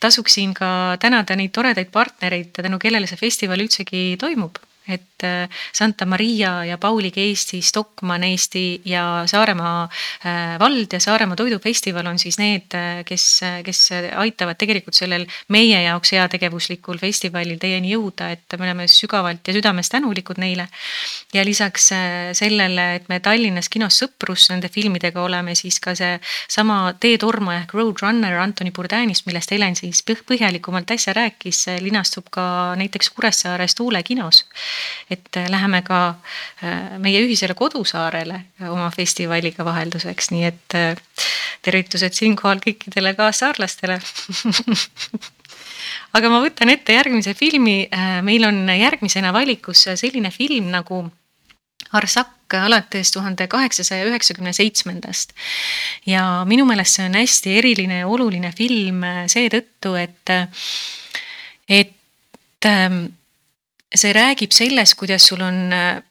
tasuks 0.00 0.38
siin 0.38 0.54
ka 0.56 0.96
tänada 1.00 1.36
neid 1.36 1.52
toredaid 1.52 1.90
partnereid, 1.92 2.54
tänu 2.56 2.78
kellele 2.80 3.06
see 3.06 3.20
festival 3.20 3.60
üldsegi 3.60 4.16
toimub 4.16 4.56
et 4.88 5.24
äh, 5.24 5.48
Santa 5.72 6.06
Maria 6.06 6.64
ja 6.64 6.78
Paulig 6.78 7.18
Eesti, 7.18 7.62
Stockmann 7.62 8.24
Eesti 8.24 8.80
ja 8.84 9.24
Saaremaa 9.26 9.88
äh, 10.26 10.58
vald 10.58 10.92
ja 10.92 11.00
Saaremaa 11.00 11.36
Toidufestival 11.36 12.06
on 12.06 12.18
siis 12.18 12.38
need, 12.38 12.74
äh, 12.74 13.02
kes, 13.04 13.40
kes 13.64 13.80
aitavad 14.16 14.58
tegelikult 14.58 14.94
sellel 14.94 15.26
meie 15.48 15.82
jaoks 15.82 16.12
heategevuslikul 16.14 17.00
festivalil 17.02 17.58
teieni 17.58 17.94
jõuda, 17.94 18.30
et 18.36 18.58
me 18.58 18.68
oleme 18.68 18.86
sügavalt 18.90 19.48
ja 19.48 19.56
südamest 19.56 19.92
tänulikud 19.92 20.38
neile. 20.38 20.68
ja 21.34 21.44
lisaks 21.44 21.90
sellele, 22.32 22.84
et 22.94 23.08
me 23.08 23.20
Tallinnas 23.20 23.68
kinos 23.68 23.98
Sõprus 24.02 24.46
nende 24.50 24.68
filmidega 24.72 25.22
oleme, 25.22 25.54
siis 25.54 25.80
ka 25.80 25.94
seesama 25.98 26.94
Teetormaja 27.00 27.64
ehk 27.64 27.74
Roadrunner 27.74 28.38
Antoni 28.38 28.70
Bourdainist, 28.70 29.26
millest 29.26 29.50
Helen 29.50 29.76
siis 29.76 30.02
põhjalikumalt 30.06 30.90
äsja 30.94 31.14
rääkis, 31.16 31.66
linastub 31.82 32.30
ka 32.30 32.46
näiteks 32.78 33.10
Kuressaares 33.10 33.74
Tuule 33.74 34.02
kinos 34.02 34.44
et 35.10 35.36
äh, 35.36 35.48
läheme 35.50 35.82
ka 35.86 36.00
äh, 36.62 36.98
meie 37.02 37.22
ühisele 37.24 37.54
kodusaarele 37.54 38.40
äh, 38.60 38.70
oma 38.70 38.90
festivaliga 38.94 39.64
vahelduseks, 39.66 40.30
nii 40.34 40.44
et 40.48 40.78
tervitused 41.66 42.14
siinkohal 42.16 42.60
kõikidele 42.64 43.14
kaassaarlastele 43.18 43.98
aga 46.18 46.32
ma 46.32 46.40
võtan 46.44 46.72
ette 46.72 46.96
järgmise 46.96 47.34
filmi, 47.38 47.84
meil 48.26 48.46
on 48.48 48.66
järgmisena 48.70 49.32
valikus 49.34 49.86
selline 49.94 50.32
film 50.34 50.72
nagu 50.74 51.06
Arsak 51.94 52.54
alates 52.58 53.12
tuhande 53.14 53.46
kaheksasaja 53.46 54.08
üheksakümne 54.08 54.52
seitsmendast. 54.52 55.32
ja 56.06 56.42
minu 56.46 56.64
meelest 56.66 56.98
see 56.98 57.06
on 57.06 57.14
hästi 57.14 57.54
eriline 57.60 58.00
ja 58.00 58.08
oluline 58.10 58.50
film 58.56 59.04
seetõttu, 59.30 59.94
et, 60.00 60.34
et 61.68 62.66
ähm, 62.66 63.04
see 63.96 64.12
räägib 64.12 64.52
sellest, 64.52 64.94
kuidas 65.00 65.26
sul 65.26 65.42
on 65.44 65.72
äh, 65.72 66.02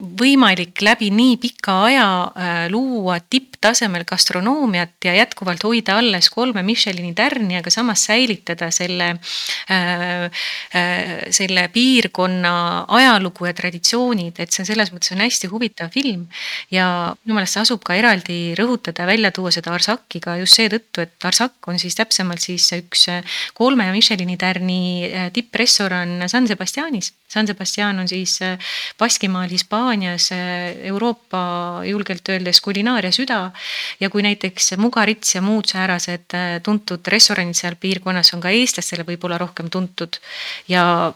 võimalik 0.00 0.80
läbi 0.84 1.10
nii 1.12 1.36
pika 1.40 1.74
aja 1.84 2.06
äh, 2.24 2.60
luua 2.72 3.18
tipptasemel 3.20 4.06
gastronoomiat 4.08 5.04
ja 5.04 5.12
jätkuvalt 5.18 5.62
hoida 5.66 5.98
alles 6.00 6.30
kolme 6.32 6.62
Michelini 6.64 7.12
tärni, 7.16 7.58
aga 7.58 7.70
samas 7.72 8.06
säilitada 8.08 8.70
selle 8.72 9.10
äh,, 9.70 10.24
äh, 10.76 11.12
selle 11.30 11.66
piirkonna 11.72 12.54
ajalugu 12.88 13.50
ja 13.50 13.54
traditsioonid, 13.56 14.40
et 14.40 14.56
see 14.56 14.64
selles 14.68 14.92
mõttes 14.94 15.12
on 15.14 15.20
hästi 15.24 15.50
huvitav 15.52 15.92
film. 15.92 16.26
ja 16.70 17.14
minu 17.24 17.36
meelest 17.36 17.58
tasub 17.60 17.84
ka 17.84 17.94
eraldi 17.98 18.54
rõhutada, 18.58 19.06
välja 19.06 19.30
tuua 19.34 19.52
seda 19.52 19.74
Arsaki 19.76 20.20
ka 20.24 20.38
just 20.40 20.56
seetõttu, 20.56 21.04
et 21.04 21.28
Arsak 21.28 21.68
on 21.68 21.78
siis 21.78 21.96
täpsemalt 21.98 22.40
siis 22.40 22.70
üks 22.78 23.06
kolme 23.54 23.90
Michelini 23.92 24.38
tärni 24.40 25.10
tipprestoran 25.34 26.28
San 26.28 26.48
Sebastianis. 26.48 27.12
San 27.30 27.46
Sebastian 27.46 27.98
on 28.02 28.08
siis 28.08 28.38
Baskimaal 28.98 29.50
Hispaanias 29.50 29.89
Hispaanias 29.90 30.30
eh, 30.30 30.86
Euroopa 30.86 31.82
julgelt 31.84 32.28
öeldes 32.28 32.60
kulinaaria 32.60 33.10
süda. 33.10 33.50
ja 34.00 34.10
kui 34.10 34.22
näiteks 34.22 34.76
Mugarits 34.78 35.34
ja 35.34 35.42
muud 35.42 35.66
säärased 35.66 36.30
eh, 36.34 36.60
tuntud 36.62 37.00
restoranid 37.08 37.58
seal 37.58 37.74
piirkonnas 37.74 38.30
on 38.34 38.40
ka 38.40 38.50
eestlastele 38.50 39.02
võib-olla 39.02 39.38
rohkem 39.38 39.70
tuntud 39.70 40.20
ja 40.68 41.12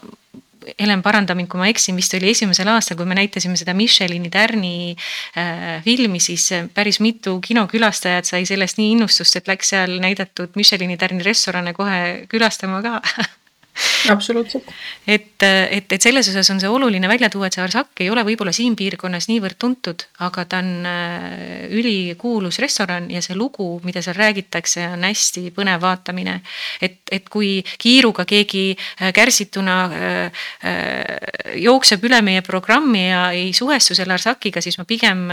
Helen, 0.81 1.03
paranda 1.05 1.35
mind, 1.37 1.51
kui 1.53 1.61
ma 1.61 1.69
eksin, 1.69 1.95
vist 1.95 2.15
oli 2.17 2.31
esimesel 2.33 2.71
aastal, 2.73 2.97
kui 2.97 3.05
me 3.05 3.15
näitasime 3.15 3.55
seda 3.61 3.75
Michelini 3.77 4.31
tärni 4.33 4.97
äh, 5.37 5.83
filmi, 5.85 6.19
siis 6.25 6.49
päris 6.75 7.03
mitu 7.05 7.37
kinokülastajat 7.45 8.25
sai 8.25 8.47
sellest 8.49 8.81
nii 8.81 8.95
innustust, 8.97 9.37
et 9.37 9.51
läks 9.53 9.75
seal 9.75 10.01
näidatud 10.01 10.57
Michelini 10.57 10.97
tärni 10.97 11.23
restorane 11.23 11.77
kohe 11.77 12.25
külastama 12.33 12.81
ka 12.83 12.97
absoluutselt. 14.09 14.65
et, 15.07 15.43
et, 15.43 15.93
et 15.93 16.03
selles 16.03 16.29
osas 16.31 16.51
on 16.53 16.61
see 16.63 16.71
oluline 16.71 17.09
välja 17.11 17.31
tuua, 17.33 17.49
et 17.49 17.57
see 17.57 17.65
Arsak 17.65 18.03
ei 18.05 18.11
ole 18.13 18.25
võib-olla 18.27 18.53
siin 18.55 18.77
piirkonnas 18.79 19.29
niivõrd 19.31 19.59
tuntud, 19.61 20.05
aga 20.27 20.45
ta 20.51 20.61
on 20.63 20.89
äh, 20.89 21.67
ülikuulus 21.75 22.61
restoran 22.63 23.11
ja 23.13 23.23
see 23.25 23.37
lugu, 23.39 23.69
mida 23.85 24.03
seal 24.05 24.19
räägitakse, 24.19 24.87
on 24.95 25.07
hästi 25.09 25.49
põnev 25.57 25.83
vaatamine. 25.83 26.41
et, 26.83 27.01
et 27.13 27.29
kui 27.29 27.57
kiiruga 27.79 28.27
keegi 28.29 28.67
äh, 28.75 29.13
kärsituna 29.17 29.79
äh, 29.91 30.45
jookseb 31.63 32.05
üle 32.07 32.23
meie 32.23 32.43
programmi 32.47 33.09
ja 33.09 33.29
ei 33.35 33.53
suhestu 33.53 33.97
selle 33.99 34.15
Arsakiga, 34.15 34.63
siis 34.63 34.79
ma 34.79 34.87
pigem 34.89 35.27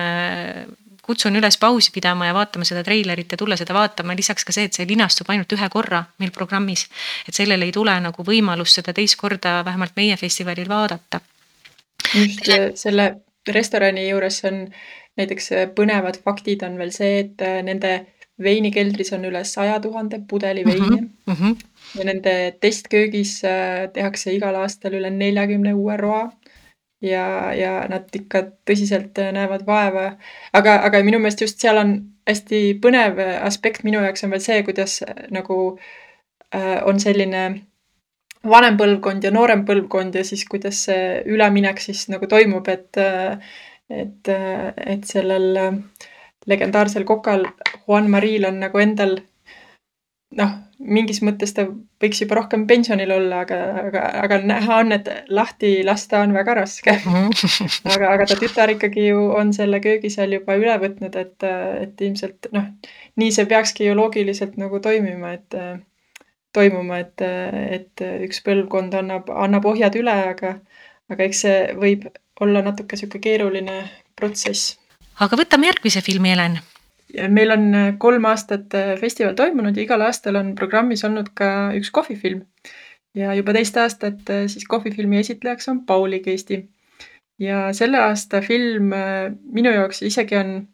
kutsun 1.02 1.36
üles 1.36 1.58
pausi 1.58 1.92
pidama 1.92 2.30
ja 2.30 2.34
vaatama 2.34 2.66
seda 2.68 2.84
treilerit 2.84 3.32
ja 3.32 3.38
tulla 3.38 3.58
seda 3.60 3.74
vaatama, 3.74 4.16
lisaks 4.18 4.46
ka 4.46 4.54
see, 4.56 4.68
et 4.70 4.78
see 4.78 4.88
linastub 4.90 5.30
ainult 5.34 5.52
ühe 5.58 5.70
korra 5.74 6.04
meil 6.22 6.32
programmis. 6.32 6.88
et 7.28 7.34
sellele 7.34 7.66
ei 7.66 7.76
tule 7.76 7.98
nagu 8.00 8.24
võimalust 8.28 8.80
seda 8.80 8.94
teist 8.94 9.18
korda 9.18 9.62
vähemalt 9.66 9.96
meie 9.96 10.18
festivalil 10.18 10.70
vaadata. 10.70 11.22
just 12.14 12.50
selle 12.76 13.12
restorani 13.48 14.10
juures 14.10 14.44
on 14.46 14.66
näiteks 15.18 15.50
põnevad 15.76 16.22
faktid 16.24 16.64
on 16.64 16.78
veel 16.78 16.92
see, 16.96 17.20
et 17.26 17.42
äh, 17.42 17.62
nende 17.66 17.94
veinikeldris 18.42 19.14
on 19.14 19.26
üle 19.30 19.44
saja 19.46 19.80
tuhande 19.82 20.22
pudeli 20.30 20.64
veini 20.66 21.02
mm. 21.02 21.34
-hmm. 21.34 21.56
ja 21.98 22.06
nende 22.06 22.34
testköögis 22.60 23.42
äh, 23.46 23.90
tehakse 23.94 24.34
igal 24.34 24.56
aastal 24.56 24.94
üle 24.98 25.10
neljakümne 25.10 25.74
uue 25.74 25.98
roa 25.98 26.32
ja, 27.02 27.54
ja 27.58 27.72
nad 27.90 28.14
ikka 28.16 28.44
tõsiselt 28.68 29.18
äh, 29.22 29.32
näevad 29.36 29.66
vaeva. 29.68 30.06
aga, 30.54 30.78
aga 30.86 31.02
minu 31.06 31.20
meelest 31.20 31.42
just 31.42 31.62
seal 31.62 31.80
on 31.82 31.96
hästi 32.30 32.62
põnev 32.84 33.20
aspekt 33.42 33.84
minu 33.88 34.04
jaoks 34.06 34.24
on 34.26 34.34
veel 34.36 34.44
see, 34.44 34.62
kuidas 34.68 35.02
äh, 35.06 35.26
nagu 35.34 35.58
äh, 36.56 36.80
on 36.86 37.02
selline 37.02 37.44
vanem 38.48 38.78
põlvkond 38.78 39.26
ja 39.26 39.34
noorem 39.34 39.66
põlvkond 39.66 40.16
ja 40.18 40.24
siis 40.26 40.46
kuidas 40.50 40.86
see 40.88 41.22
üleminek 41.30 41.82
siis 41.82 42.08
nagu 42.10 42.30
toimub, 42.30 42.68
et 42.70 42.98
et, 43.92 44.30
et 44.32 45.04
sellel 45.06 45.60
legendaarsel 46.48 47.04
kokal 47.06 47.44
Juan 47.86 48.08
Maril 48.10 48.48
on 48.48 48.58
nagu 48.64 48.80
endal 48.82 49.20
noh, 50.38 50.54
mingis 50.80 51.22
mõttes 51.26 51.54
ta 51.56 51.66
võiks 52.02 52.22
juba 52.24 52.38
rohkem 52.40 52.64
pensionil 52.70 53.12
olla, 53.14 53.42
aga, 53.46 53.60
aga, 53.84 54.04
aga 54.24 54.40
näha 54.46 54.80
on, 54.82 54.96
et 54.96 55.10
lahti 55.30 55.74
lasta 55.86 56.22
on 56.26 56.34
väga 56.36 56.56
raske. 56.62 56.96
Aga, 57.92 58.14
aga 58.16 58.28
ta 58.30 58.38
tütar 58.40 58.72
ikkagi 58.74 59.10
ju 59.10 59.28
on 59.38 59.54
selle 59.56 59.82
köögi 59.84 60.12
seal 60.14 60.34
juba 60.38 60.58
üle 60.60 60.78
võtnud, 60.82 61.16
et, 61.20 61.48
et 61.84 62.04
ilmselt 62.08 62.52
noh, 62.56 62.72
nii 63.22 63.32
see 63.36 63.48
peakski 63.50 63.88
ju 63.90 63.96
loogiliselt 63.98 64.58
nagu 64.62 64.82
toimima, 64.84 65.36
et 65.38 65.60
toimuma, 66.56 67.00
et, 67.04 67.24
et 67.78 68.06
üks 68.28 68.42
põlvkond 68.46 68.96
annab, 69.00 69.32
annab 69.32 69.68
ohjad 69.72 69.96
üle, 70.00 70.16
aga, 70.34 70.58
aga 71.12 71.28
eks 71.28 71.46
see 71.46 71.62
võib 71.80 72.10
olla 72.42 72.64
natuke 72.66 72.98
sihuke 73.00 73.22
keeruline 73.24 73.84
protsess. 74.18 74.78
aga 75.22 75.40
võtame 75.40 75.70
järgmise 75.70 76.04
filmi, 76.06 76.34
Helen 76.34 76.60
meil 77.30 77.52
on 77.52 77.74
äh, 77.76 77.94
kolm 78.00 78.26
aastat 78.26 78.74
äh, 78.74 78.96
festival 79.00 79.36
toimunud 79.36 79.78
ja 79.78 79.84
igal 79.84 80.02
aastal 80.06 80.40
on 80.40 80.54
programmis 80.56 81.04
olnud 81.08 81.32
ka 81.36 81.72
üks 81.78 81.92
kohvifilm. 81.92 82.46
ja 83.16 83.34
juba 83.36 83.54
teist 83.54 83.78
aastat 83.78 84.30
äh, 84.30 84.46
siis 84.48 84.68
kohvifilmi 84.68 85.20
esitlejaks 85.20 85.70
on 85.70 85.86
Pauli 85.86 86.20
Keisti. 86.20 86.70
ja 87.40 87.74
selle 87.74 88.00
aasta 88.00 88.42
film 88.42 88.94
minu 89.52 89.72
jaoks 89.74 90.02
isegi 90.02 90.38
on 90.38 90.68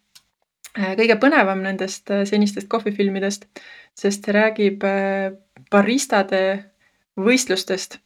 kõige 0.78 1.16
põnevam 1.18 1.64
nendest 1.64 2.12
senistest 2.30 2.68
kohvifilmidest, 2.70 3.48
sest 3.98 4.26
see 4.26 4.34
räägib 4.36 4.84
baristade 5.72 6.42
võistlustest 7.18 7.98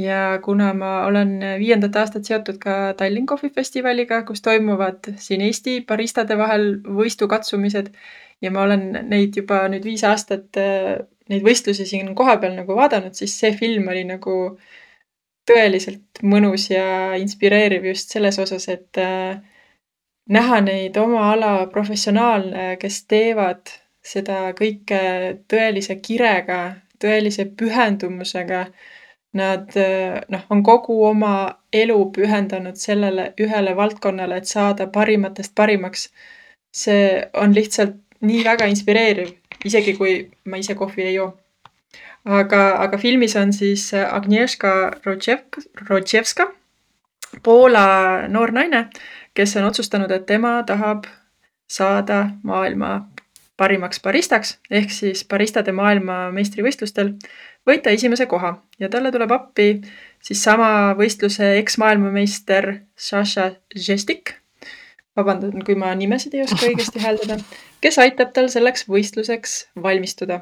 ja 0.00 0.38
kuna 0.44 0.72
ma 0.74 0.90
olen 1.06 1.38
viiendat 1.60 1.96
aastat 1.96 2.24
seotud 2.28 2.58
ka 2.62 2.94
Tallinn 2.98 3.26
Coffee 3.26 3.52
Festivaliga, 3.54 4.22
kus 4.28 4.42
toimuvad 4.42 5.12
siin 5.20 5.44
Eesti 5.46 5.80
baristade 5.88 6.38
vahel 6.38 6.72
võistukatsumised 7.00 7.92
ja 8.40 8.50
ma 8.50 8.64
olen 8.66 8.86
neid 9.08 9.36
juba 9.36 9.62
nüüd 9.68 9.84
viis 9.84 10.04
aastat, 10.08 10.56
neid 11.30 11.44
võistlusi 11.46 11.86
siin 11.86 12.14
kohapeal 12.16 12.56
nagu 12.56 12.76
vaadanud, 12.76 13.14
siis 13.14 13.36
see 13.42 13.52
film 13.56 13.88
oli 13.92 14.04
nagu 14.08 14.36
tõeliselt 15.50 16.22
mõnus 16.22 16.68
ja 16.70 17.16
inspireeriv 17.20 17.86
just 17.90 18.12
selles 18.14 18.38
osas, 18.38 18.68
et 18.72 19.00
näha 20.30 20.60
neid 20.64 20.96
oma 21.00 21.30
ala 21.32 21.52
professionaale, 21.72 22.76
kes 22.80 23.04
teevad 23.10 23.72
seda 24.02 24.52
kõike 24.56 25.00
tõelise 25.50 25.98
kirega, 26.00 26.60
tõelise 27.00 27.46
pühendumusega 27.56 28.66
Nad 29.32 29.76
noh, 30.28 30.40
on 30.50 30.62
kogu 30.66 30.96
oma 31.06 31.34
elu 31.72 31.98
pühendanud 32.14 32.74
sellele 32.74 33.28
ühele 33.38 33.76
valdkonnale, 33.78 34.40
et 34.40 34.50
saada 34.50 34.88
parimatest 34.90 35.54
parimaks. 35.54 36.08
see 36.72 37.22
on 37.34 37.54
lihtsalt 37.54 37.96
nii 38.20 38.44
väga 38.46 38.66
inspireeriv, 38.70 39.32
isegi 39.64 39.96
kui 39.98 40.12
ma 40.44 40.60
ise 40.60 40.74
kohvi 40.74 41.02
ei 41.02 41.14
joo. 41.14 41.32
aga, 42.24 42.76
aga 42.84 42.98
filmis 42.98 43.36
on 43.36 43.52
siis 43.52 43.90
Agnieszka 43.94 44.90
Rodžev-, 45.06 45.62
Rodževska, 45.88 46.50
Poola 47.42 48.28
noor 48.28 48.52
naine, 48.52 48.88
kes 49.34 49.56
on 49.56 49.64
otsustanud, 49.64 50.10
et 50.10 50.26
tema 50.26 50.62
tahab 50.66 51.06
saada 51.70 52.30
maailma 52.42 53.08
parimaks 53.60 54.00
baristaks 54.02 54.56
ehk 54.70 54.92
siis 54.94 55.22
baristade 55.28 55.72
maailmameistrivõistlustel 55.76 57.12
võita 57.68 57.92
esimese 57.94 58.26
koha 58.26 58.54
ja 58.80 58.88
talle 58.88 59.12
tuleb 59.12 59.32
appi 59.34 59.70
siis 60.24 60.42
sama 60.44 60.94
võistluse 60.98 61.54
eksmaailmameister 61.60 62.72
Saša 62.96 63.50
Žestik. 63.76 64.36
vabandan, 65.16 65.64
kui 65.66 65.74
ma 65.74 65.90
nimesid 65.98 66.34
ei 66.34 66.44
oska 66.44 66.68
õigesti 66.68 67.02
hääldada, 67.04 67.40
kes 67.82 67.98
aitab 67.98 68.32
tal 68.32 68.48
selleks 68.52 68.86
võistluseks 68.88 69.56
valmistuda. 69.82 70.40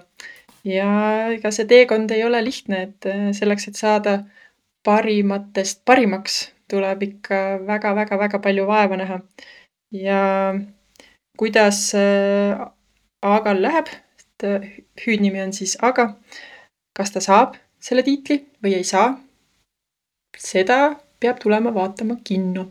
ja 0.64 0.90
ega 1.34 1.50
see 1.54 1.66
teekond 1.66 2.10
ei 2.10 2.25
ole 2.25 2.42
lihtne, 2.44 2.82
et 2.88 3.06
äh, 3.06 3.30
selleks, 3.32 3.68
et 3.68 3.76
saada 3.76 4.18
parimatest 4.84 5.84
parimaks, 5.84 6.48
tuleb 6.70 7.02
ikka 7.02 7.60
väga-väga-väga 7.66 8.42
palju 8.44 8.66
vaeva 8.66 8.96
näha. 8.96 9.20
ja 9.92 10.20
kuidas 11.38 11.94
äh, 11.94 12.68
Agal 13.22 13.62
läheb, 13.62 13.88
et 14.20 14.44
äh, 14.46 14.68
hüüdnimi 15.07 15.42
on 15.42 15.52
siis 15.52 15.78
Aga 15.83 16.12
kas 16.98 17.14
ta 17.14 17.22
saab 17.22 17.54
selle 17.80 18.02
tiitli 18.02 18.40
või 18.62 18.74
ei 18.80 18.87
saa, 18.87 19.12
seda 20.38 20.78
peab 21.22 21.38
tulema 21.42 21.72
vaatama 21.74 22.18
kinno. 22.24 22.66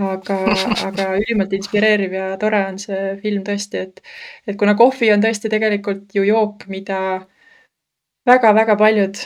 aga, 0.00 0.36
aga 0.88 1.06
ülimalt 1.18 1.52
inspireeriv 1.52 2.14
ja 2.16 2.28
tore 2.40 2.62
on 2.68 2.78
see 2.80 3.16
film 3.20 3.42
tõesti, 3.44 3.82
et, 3.84 4.00
et 4.48 4.56
kuna 4.56 4.76
kohvi 4.78 5.10
on 5.12 5.20
tõesti 5.20 5.50
tegelikult 5.52 6.14
ju 6.16 6.24
jook, 6.24 6.64
mida 6.72 7.00
väga-väga 8.28 8.76
paljud 8.80 9.20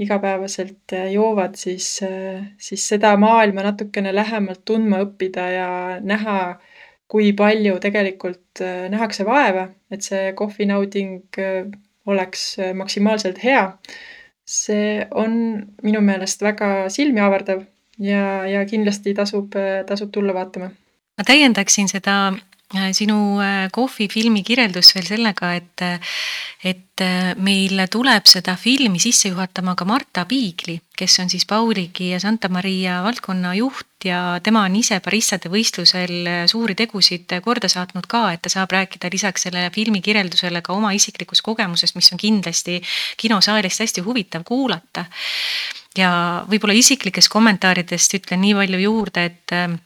igapäevaselt 0.00 0.94
joovad, 1.12 1.56
siis, 1.60 1.88
siis 2.58 2.86
seda 2.92 3.16
maailma 3.20 3.66
natukene 3.66 4.14
lähemalt 4.14 4.62
tundma 4.64 5.02
õppida 5.04 5.48
ja 5.52 5.70
näha, 6.00 6.38
kui 7.10 7.32
palju 7.36 7.76
tegelikult 7.82 8.62
nähakse 8.92 9.26
vaeva, 9.26 9.66
et 9.90 10.06
see 10.06 10.30
kohvinauding 10.38 11.40
oleks 12.06 12.58
äh, 12.58 12.74
maksimaalselt 12.74 13.44
hea. 13.44 13.72
see 14.50 15.06
on 15.14 15.34
minu 15.82 16.00
meelest 16.02 16.40
väga 16.42 16.88
silmi 16.90 17.20
avardav 17.22 17.60
ja, 18.02 18.46
ja 18.50 18.64
kindlasti 18.66 19.14
tasub, 19.14 19.54
äh, 19.54 19.84
tasub 19.86 20.10
tulla 20.12 20.34
vaatama. 20.34 20.70
ma 21.18 21.26
täiendaksin 21.26 21.88
seda 21.88 22.32
sinu 22.70 23.40
äh, 23.42 23.66
kohvifilmi 23.72 24.44
kirjeldus 24.46 24.92
veel 24.94 25.06
sellega, 25.08 25.54
et, 25.58 25.82
et 26.62 27.02
äh, 27.02 27.32
meil 27.42 27.82
tuleb 27.90 28.28
seda 28.30 28.54
filmi 28.60 29.00
sisse 29.02 29.32
juhatama 29.32 29.74
ka 29.74 29.86
Marta 29.88 30.24
Piigli, 30.28 30.76
kes 30.96 31.18
on 31.22 31.32
siis 31.32 31.46
Pauligi 31.50 32.12
ja 32.12 32.20
Santa 32.22 32.48
Maria 32.48 33.00
valdkonna 33.02 33.56
juht 33.58 34.06
ja 34.06 34.38
tema 34.42 34.62
on 34.68 34.76
ise 34.78 35.00
baristade 35.02 35.50
võistlusel 35.50 36.46
suuri 36.50 36.76
tegusid 36.78 37.34
korda 37.42 37.68
saatnud 37.68 38.06
ka, 38.06 38.28
et 38.36 38.44
ta 38.46 38.52
saab 38.52 38.70
rääkida 38.70 39.10
lisaks 39.12 39.48
sellele 39.48 39.72
filmi 39.74 40.00
kirjeldusele 40.00 40.62
ka 40.62 40.76
oma 40.76 40.94
isiklikust 40.94 41.42
kogemusest, 41.42 41.98
mis 41.98 42.12
on 42.14 42.22
kindlasti 42.22 42.78
kinosaalist 43.18 43.82
hästi 43.82 44.06
huvitav 44.06 44.46
kuulata. 44.46 45.06
ja 45.98 46.10
võib-olla 46.46 46.78
isiklikest 46.78 47.28
kommentaaridest 47.28 48.14
ütlen 48.14 48.44
nii 48.46 48.54
palju 48.54 48.78
juurde, 48.86 49.24
et 49.26 49.80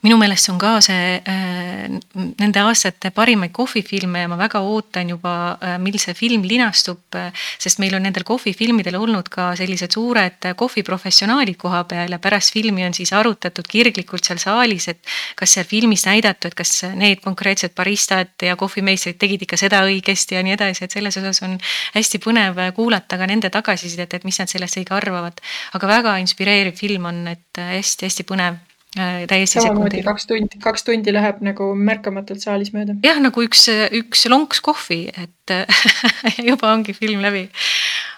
minu 0.00 0.16
meelest 0.16 0.46
see 0.46 0.52
on 0.54 0.58
ka 0.60 0.70
see 0.80 1.16
äh, 1.28 1.88
nende 2.40 2.60
aastate 2.64 3.10
parimaid 3.12 3.52
kohvifilme 3.52 4.22
ja 4.22 4.28
ma 4.32 4.38
väga 4.40 4.62
ootan 4.64 5.10
juba, 5.12 5.32
äh, 5.60 5.76
mil 5.82 5.98
see 6.00 6.14
film 6.16 6.46
linastub, 6.48 7.02
äh, 7.20 7.28
sest 7.60 7.82
meil 7.82 7.94
on 7.98 8.06
nendel 8.06 8.24
kohvifilmidel 8.24 8.96
olnud 8.96 9.28
ka 9.32 9.50
sellised 9.60 9.92
suured 9.92 10.48
kohviprofessionaalid 10.56 11.58
koha 11.60 11.82
peal 11.90 12.16
ja 12.16 12.20
pärast 12.22 12.54
filmi 12.56 12.86
on 12.86 12.96
siis 12.96 13.12
arutatud 13.16 13.68
kirglikult 13.68 14.24
seal 14.24 14.40
saalis, 14.40 14.88
et 14.88 15.12
kas 15.36 15.58
seal 15.58 15.68
filmis 15.68 16.06
näidatu, 16.08 16.48
et 16.48 16.56
kas 16.56 16.72
need 16.96 17.20
konkreetsed 17.24 17.76
baristad 17.76 18.32
ja 18.46 18.56
kohvimeistrid 18.56 19.20
tegid 19.20 19.44
ikka 19.44 19.60
seda 19.60 19.82
õigesti 19.84 20.38
ja 20.38 20.44
nii 20.46 20.56
edasi, 20.56 20.86
et 20.86 20.96
selles 20.96 21.20
osas 21.20 21.44
on 21.44 21.58
hästi 21.92 22.22
põnev 22.24 22.64
kuulata 22.76 23.20
ka 23.20 23.28
nende 23.28 23.52
tagasisidet, 23.52 24.16
et 24.16 24.24
mis 24.24 24.40
nad 24.40 24.48
sellest 24.48 24.80
õige 24.80 24.96
arvavad. 24.96 25.44
aga 25.76 25.94
väga 25.94 26.16
inspireeriv 26.24 26.80
film 26.80 27.12
on, 27.12 27.22
et 27.28 27.60
hästi-hästi 27.60 28.24
põnev 28.24 28.69
täiesti 28.96 29.60
samamoodi 29.60 30.02
kaks 30.02 30.26
tundi, 30.26 30.58
kaks 30.62 30.82
tundi 30.86 31.12
läheb 31.14 31.38
nagu 31.46 31.68
märkamatult 31.78 32.42
saalis 32.42 32.72
mööda. 32.74 32.96
jah, 33.04 33.20
nagu 33.22 33.44
üks, 33.46 33.68
üks 33.94 34.26
lonks 34.32 34.62
kohvi, 34.66 35.04
et 35.14 35.54
juba 36.50 36.72
ongi 36.74 36.94
film 36.96 37.22
läbi. 37.22 37.44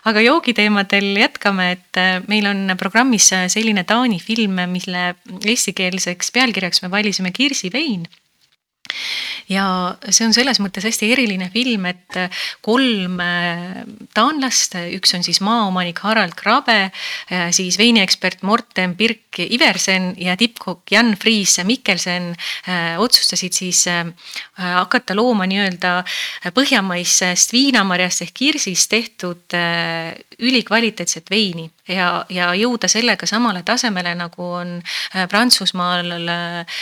aga 0.09 0.25
joogiteemadel 0.25 1.13
jätkame, 1.21 1.69
et 1.77 2.01
äh, 2.01 2.17
meil 2.29 2.49
on 2.49 2.73
programmis 2.81 3.29
selline 3.53 3.85
Taani 3.85 4.19
film, 4.23 4.65
mille 4.73 5.13
eestikeelseks 5.45 6.33
pealkirjaks 6.33 6.83
me 6.87 6.91
valisime 6.91 7.35
Kirsivein 7.37 8.09
ja 9.48 9.64
see 10.11 10.26
on 10.26 10.35
selles 10.35 10.61
mõttes 10.62 10.85
hästi 10.87 11.11
eriline 11.14 11.48
film, 11.52 11.87
et 11.90 12.18
kolm 12.64 13.18
äh, 13.22 13.83
taanlast, 14.14 14.76
üks 14.96 15.14
on 15.16 15.24
siis 15.26 15.40
maaomanik 15.44 16.02
Harald 16.05 16.37
Grabe, 16.38 16.78
äh, 16.88 17.48
siis 17.55 17.78
veiniekspert 17.81 18.44
Morten 18.46 18.96
Birk 18.98 19.40
Iversen 19.42 20.12
ja 20.20 20.37
tippkokk 20.38 20.92
Jan 20.92 21.14
Friis 21.18 21.59
Mikkelsen 21.64 22.33
äh, 22.33 23.00
otsustasid 23.00 23.55
siis 23.57 23.85
hakata 24.57 25.14
looma 25.16 25.46
nii-öelda 25.48 25.92
põhjamaisest 26.55 27.52
viinamarjast 27.55 28.24
ehk 28.26 28.35
kirsist 28.37 28.90
tehtud 28.92 29.57
ülikvaliteetset 30.38 31.31
veini 31.31 31.68
ja, 31.88 32.25
ja 32.31 32.51
jõuda 32.55 32.88
sellega 32.90 33.27
samale 33.27 33.62
tasemele, 33.66 34.14
nagu 34.18 34.47
on 34.61 34.77
äh, 34.79 35.27
Prantsusmaal 35.31 36.12
äh, 36.14 36.79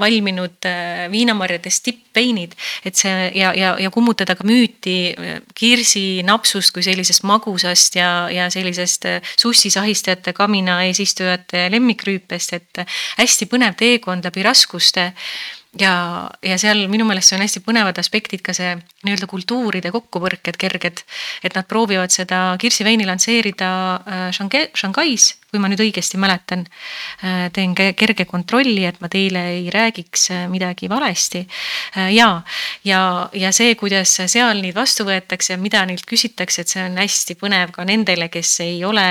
valminud 0.00 0.68
äh, 0.68 1.04
viinamarjadest 1.12 1.84
tippveinid. 1.84 2.54
et 2.84 2.96
see 2.96 3.30
ja, 3.34 3.52
ja, 3.54 3.74
ja 3.78 3.90
kummutada 3.90 4.34
ka 4.38 4.46
müüti 4.48 5.14
kirsinapsust 5.54 6.72
kui 6.72 6.82
sellisest 6.82 7.24
magusast 7.28 7.96
ja, 7.96 8.28
ja 8.32 8.48
sellisest 8.50 9.04
sussisahistajate 9.40 10.32
kamina 10.32 10.82
eesistujate 10.86 11.68
lemmikrüüpest, 11.70 12.52
et 12.52 12.84
hästi 13.18 13.48
põnev 13.50 13.76
teekond 13.78 14.24
läbi 14.24 14.42
raskuste 14.46 15.12
ja, 15.76 15.92
ja 16.42 16.56
seal 16.60 16.86
minu 16.88 17.04
meelest 17.08 17.30
see 17.30 17.38
on 17.38 17.44
hästi 17.44 17.62
põnevad 17.66 17.98
aspektid 18.00 18.42
ka 18.44 18.54
see 18.56 18.74
nii-öelda 19.04 19.28
kultuuride 19.30 19.92
kokkupõrked 19.92 20.56
kerged. 20.60 21.02
et 21.44 21.54
nad 21.54 21.68
proovivad 21.68 22.14
seda 22.14 22.56
kirsiveini 22.60 23.06
lansseerida 23.06 23.70
äh, 24.00 24.30
Shanghais, 24.32 25.34
kui 25.48 25.60
ma 25.62 25.70
nüüd 25.70 25.80
õigesti 25.80 26.18
mäletan. 26.20 26.64
Äh, 27.24 27.46
teen 27.54 27.74
kerge 27.76 28.26
kontrolli, 28.28 28.84
et 28.88 29.00
ma 29.00 29.08
teile 29.12 29.44
ei 29.54 29.70
räägiks 29.72 30.28
äh, 30.34 30.44
midagi 30.52 30.90
valesti. 30.90 31.46
ja, 32.12 32.42
ja, 32.84 33.00
ja 33.32 33.52
see, 33.54 33.74
kuidas 33.78 34.12
seal 34.28 34.60
neid 34.62 34.76
vastu 34.76 35.06
võetakse 35.08 35.54
ja 35.54 35.60
mida 35.60 35.84
neilt 35.88 36.04
küsitakse, 36.08 36.62
et 36.62 36.72
see 36.72 36.84
on 36.84 36.98
hästi 37.00 37.38
põnev 37.40 37.72
ka 37.74 37.86
nendele, 37.88 38.28
kes 38.32 38.58
ei 38.64 38.82
ole 38.84 39.06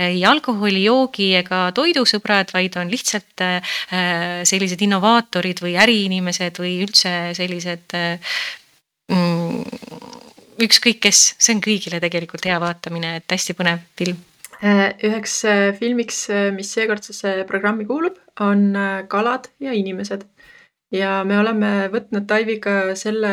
ei 0.00 0.24
alkoholi, 0.24 0.84
joogi 0.86 1.32
ega 1.38 1.64
toidusõbrad, 1.76 2.52
vaid 2.54 2.76
on 2.80 2.90
lihtsalt 2.92 3.44
sellised 4.48 4.82
innovaatorid 4.86 5.62
või 5.62 5.76
äri 5.80 6.04
inimesed 6.06 6.60
või 6.62 6.78
üldse 6.86 7.12
sellised 7.36 7.96
mm, 9.12 9.62
ükskõik 10.62 11.00
kes, 11.02 11.22
see 11.38 11.56
on 11.56 11.62
kõigile 11.64 12.00
tegelikult 12.02 12.46
hea 12.48 12.58
vaatamine, 12.62 13.16
et 13.20 13.36
hästi 13.36 13.56
põnev 13.58 13.82
film. 13.98 14.20
Äh, 14.62 14.94
üheks 15.02 15.42
äh, 15.42 15.72
filmiks, 15.74 16.28
äh, 16.28 16.52
mis 16.54 16.70
seekordsesse 16.70 17.42
programmi 17.48 17.82
kuulub, 17.84 18.20
on 18.38 18.76
Kalad 19.08 19.48
ja 19.58 19.72
inimesed. 19.74 20.22
ja 20.92 21.24
me 21.24 21.38
oleme 21.40 21.88
võtnud 21.90 22.28
Taiviga 22.28 22.94
selle 22.94 23.32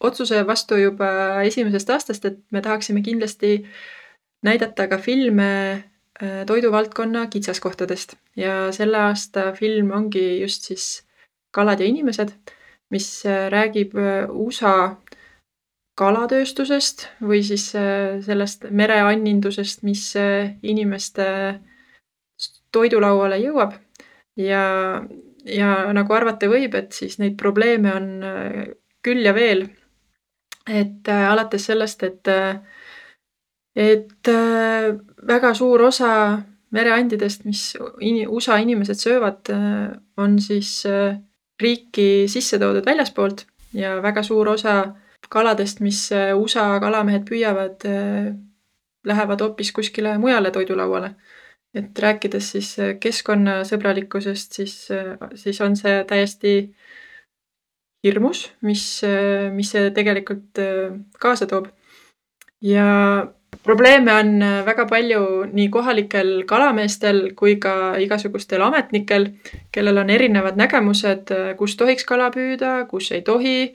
otsuse 0.00 0.44
vastu 0.46 0.78
juba 0.78 1.42
esimesest 1.44 1.90
aastast, 1.90 2.24
et 2.24 2.38
me 2.54 2.62
tahaksime 2.62 3.02
kindlasti 3.02 3.66
näidata 4.46 4.86
ka 4.88 4.98
filme 4.98 5.48
toiduvaldkonna 6.46 7.26
kitsaskohtadest 7.26 8.14
ja 8.38 8.70
selle 8.72 9.00
aasta 9.10 9.48
film 9.58 9.90
ongi 9.90 10.40
just 10.40 10.70
siis 10.70 10.86
kalad 11.50 11.82
ja 11.82 11.90
inimesed, 11.90 12.30
mis 12.94 13.08
räägib 13.26 13.98
USA 14.30 14.94
kalatööstusest 15.98 17.06
või 17.22 17.42
siis 17.46 17.68
äh, 17.78 18.18
sellest 18.24 18.66
mereannindusest, 18.70 19.84
mis 19.86 20.08
inimeste 20.62 21.26
toidulauale 22.74 23.38
jõuab. 23.38 23.76
ja, 24.36 24.64
ja 25.46 25.70
nagu 25.94 26.14
arvata 26.14 26.50
võib, 26.50 26.74
et 26.74 26.92
siis 26.92 27.18
neid 27.22 27.36
probleeme 27.38 27.92
on 27.94 28.08
küll 29.04 29.22
ja 29.22 29.34
veel. 29.34 29.68
et 30.66 31.08
alates 31.08 31.66
sellest, 31.68 32.02
et, 32.02 32.28
et 33.76 34.30
väga 35.28 35.54
suur 35.54 35.82
osa 35.86 36.10
mereandidest, 36.74 37.44
mis 37.44 37.76
USA 38.26 38.56
inimesed 38.58 38.98
söövad, 38.98 39.52
on 40.16 40.38
siis 40.40 40.82
riiki 41.60 42.26
sisse 42.28 42.58
toodud 42.58 42.86
väljaspoolt 42.86 43.44
ja 43.76 44.00
väga 44.02 44.22
suur 44.26 44.48
osa 44.56 44.94
kaladest, 45.30 45.80
mis 45.84 46.06
äh, 46.12 46.32
USA 46.36 46.66
kalamehed 46.82 47.26
püüavad, 47.28 47.84
äh, 47.88 48.32
lähevad 49.04 49.44
hoopis 49.44 49.72
kuskile 49.72 50.18
mujale 50.18 50.50
toidulauale. 50.50 51.14
et 51.74 51.98
rääkides 51.98 52.50
siis 52.52 52.68
äh, 52.78 52.92
keskkonnasõbralikkusest, 53.02 54.52
siis, 54.52 54.74
siis 55.34 55.60
on 55.60 55.74
see 55.76 56.04
täiesti 56.06 56.52
hirmus, 58.04 58.44
mis, 58.62 58.84
mis 59.50 59.72
see 59.74 59.90
tegelikult 59.96 60.60
kaasa 61.18 61.48
toob. 61.50 61.66
ja 62.62 62.86
probleeme 63.64 64.12
on 64.12 64.38
väga 64.66 64.86
palju 64.86 65.24
nii 65.52 65.68
kohalikel 65.68 66.44
kalameestel 66.46 67.32
kui 67.34 67.56
ka 67.56 67.96
igasugustel 67.98 68.62
ametnikel, 68.62 69.32
kellel 69.72 69.98
on 69.98 70.10
erinevad 70.10 70.56
nägemused, 70.60 71.34
kus 71.58 71.76
tohiks 71.76 72.04
kala 72.04 72.30
püüda, 72.30 72.86
kus 72.86 73.10
ei 73.12 73.22
tohi. 73.22 73.74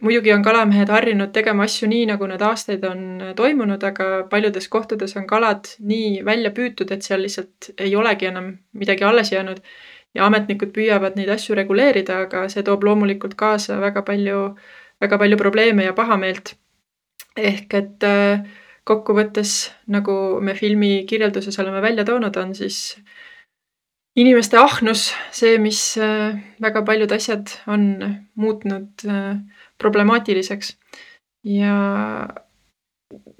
Muidugi 0.00 0.32
on 0.32 0.42
kalamehed 0.42 0.88
harjunud 0.92 1.32
tegema 1.32 1.66
asju 1.68 1.88
nii, 1.90 2.06
nagu 2.12 2.26
nad 2.30 2.42
aastaid 2.42 2.84
on 2.88 3.04
äh, 3.20 3.34
toimunud, 3.36 3.82
aga 3.84 4.08
paljudes 4.30 4.68
kohtades 4.68 5.16
on 5.20 5.26
kalad 5.30 5.72
nii 5.80 6.24
välja 6.26 6.52
püütud, 6.56 6.92
et 6.92 7.06
seal 7.06 7.22
lihtsalt 7.24 7.72
ei 7.78 7.96
olegi 7.96 8.30
enam 8.30 8.54
midagi 8.72 9.04
alles 9.04 9.32
jäänud. 9.32 9.62
ja 10.14 10.24
ametnikud 10.26 10.72
püüavad 10.74 11.14
neid 11.14 11.28
asju 11.30 11.54
reguleerida, 11.54 12.16
aga 12.24 12.48
see 12.50 12.64
toob 12.66 12.82
loomulikult 12.82 13.36
kaasa 13.38 13.76
väga 13.78 14.02
palju, 14.02 14.40
väga 15.00 15.18
palju 15.22 15.36
probleeme 15.38 15.84
ja 15.84 15.92
pahameelt 15.94 16.56
ehk 17.38 17.74
et 17.78 18.06
äh, 18.06 18.42
kokkuvõttes, 18.84 19.70
nagu 19.86 20.40
me 20.42 20.54
filmi 20.58 21.04
kirjelduses 21.06 21.58
oleme 21.62 21.82
välja 21.84 22.04
toonud, 22.04 22.36
on 22.36 22.54
siis 22.58 22.98
inimeste 24.18 24.58
ahnus 24.58 25.10
see, 25.30 25.58
mis 25.62 25.80
äh, 26.00 26.38
väga 26.62 26.82
paljud 26.86 27.12
asjad 27.14 27.52
on 27.70 27.84
muutnud 28.34 29.06
äh, 29.06 29.36
problemaatiliseks. 29.80 30.76
ja 31.44 31.74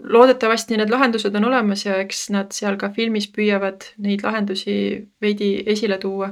loodetavasti 0.02 0.76
need 0.76 0.90
lahendused 0.90 1.34
on 1.36 1.44
olemas 1.44 1.84
ja 1.86 1.98
eks 2.02 2.30
nad 2.34 2.54
seal 2.56 2.76
ka 2.80 2.90
filmis 2.96 3.28
püüavad 3.36 3.86
neid 4.02 4.24
lahendusi 4.24 4.74
veidi 5.22 5.50
esile 5.74 5.98
tuua. 5.98 6.30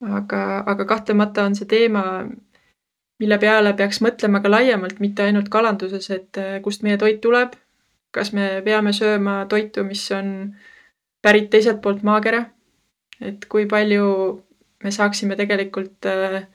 aga, 0.00 0.42
aga 0.66 0.84
kahtlemata 0.84 1.44
on 1.44 1.54
see 1.54 1.66
teema, 1.68 2.02
mille 3.20 3.38
peale 3.38 3.72
peaks 3.76 4.00
mõtlema 4.00 4.40
ka 4.40 4.50
laiemalt, 4.50 5.00
mitte 5.00 5.26
ainult 5.26 5.50
kalanduses, 5.52 6.08
et 6.10 6.38
äh, 6.40 6.60
kust 6.64 6.82
meie 6.82 6.96
toit 6.98 7.20
tuleb. 7.20 7.56
kas 8.10 8.32
me 8.32 8.62
peame 8.64 8.92
sööma 8.92 9.44
toitu, 9.48 9.84
mis 9.84 10.02
on 10.12 10.54
pärit 11.22 11.50
teiselt 11.50 11.80
poolt 11.82 12.02
maakera? 12.02 12.44
et 13.20 13.44
kui 13.52 13.66
palju 13.68 14.06
me 14.84 14.90
saaksime 14.90 15.36
tegelikult 15.36 16.06
äh, 16.08 16.46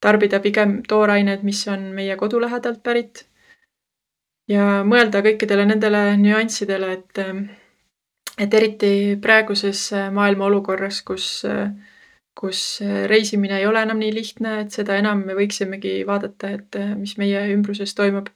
tarbida 0.00 0.40
pigem 0.40 0.80
tooraineid, 0.88 1.42
mis 1.42 1.66
on 1.68 1.90
meie 1.96 2.16
kodu 2.16 2.40
lähedalt 2.40 2.82
pärit. 2.82 3.26
ja 4.48 4.82
mõelda 4.82 5.20
kõikidele 5.22 5.64
nendele 5.66 6.16
nüanssidele, 6.18 6.92
et, 6.92 7.18
äh, 7.18 7.36
et 8.38 8.54
eriti 8.54 9.16
praeguses 9.22 9.90
maailma 10.12 10.44
olukorras, 10.50 11.02
kus 11.06 11.44
äh, 11.44 11.70
kus 12.40 12.80
äh, 12.82 13.06
reisimine 13.10 13.58
ei 13.58 13.66
ole 13.66 13.82
enam 13.84 13.98
nii 14.00 14.12
lihtne, 14.14 14.60
et 14.64 14.76
seda 14.76 14.96
enam 15.00 15.24
me 15.26 15.36
võiksimegi 15.38 16.00
vaadata, 16.08 16.52
et 16.56 16.78
äh, 16.80 16.94
mis 16.98 17.16
meie 17.20 17.42
ümbruses 17.54 17.94
toimub. 17.98 18.30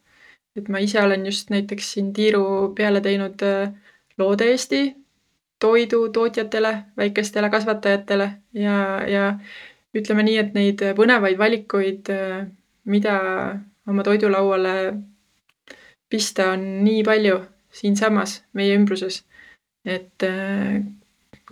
et 0.55 0.69
ma 0.71 0.79
ise 0.79 1.01
olen 1.03 1.25
just 1.27 1.49
näiteks 1.51 1.87
siin 1.97 2.13
tiiru 2.15 2.75
peale 2.79 3.01
teinud 3.03 3.41
äh, 3.43 3.73
loode 4.19 4.47
Eesti 4.53 4.83
toidutootjatele, 5.65 6.73
väikestele 6.97 7.51
kasvatajatele 7.51 8.29
ja, 8.61 8.77
ja 9.09 9.25
ütleme 9.95 10.25
nii, 10.27 10.37
et 10.43 10.55
neid 10.57 10.81
põnevaid 10.97 11.39
valikuid, 11.39 12.11
mida 12.91 13.15
oma 13.87 14.03
toidulauale 14.07 14.75
pista, 16.11 16.51
on 16.55 16.65
nii 16.85 17.05
palju 17.07 17.39
siinsamas 17.75 18.41
meie 18.55 18.75
ümbruses. 18.79 19.23
et 19.85 20.25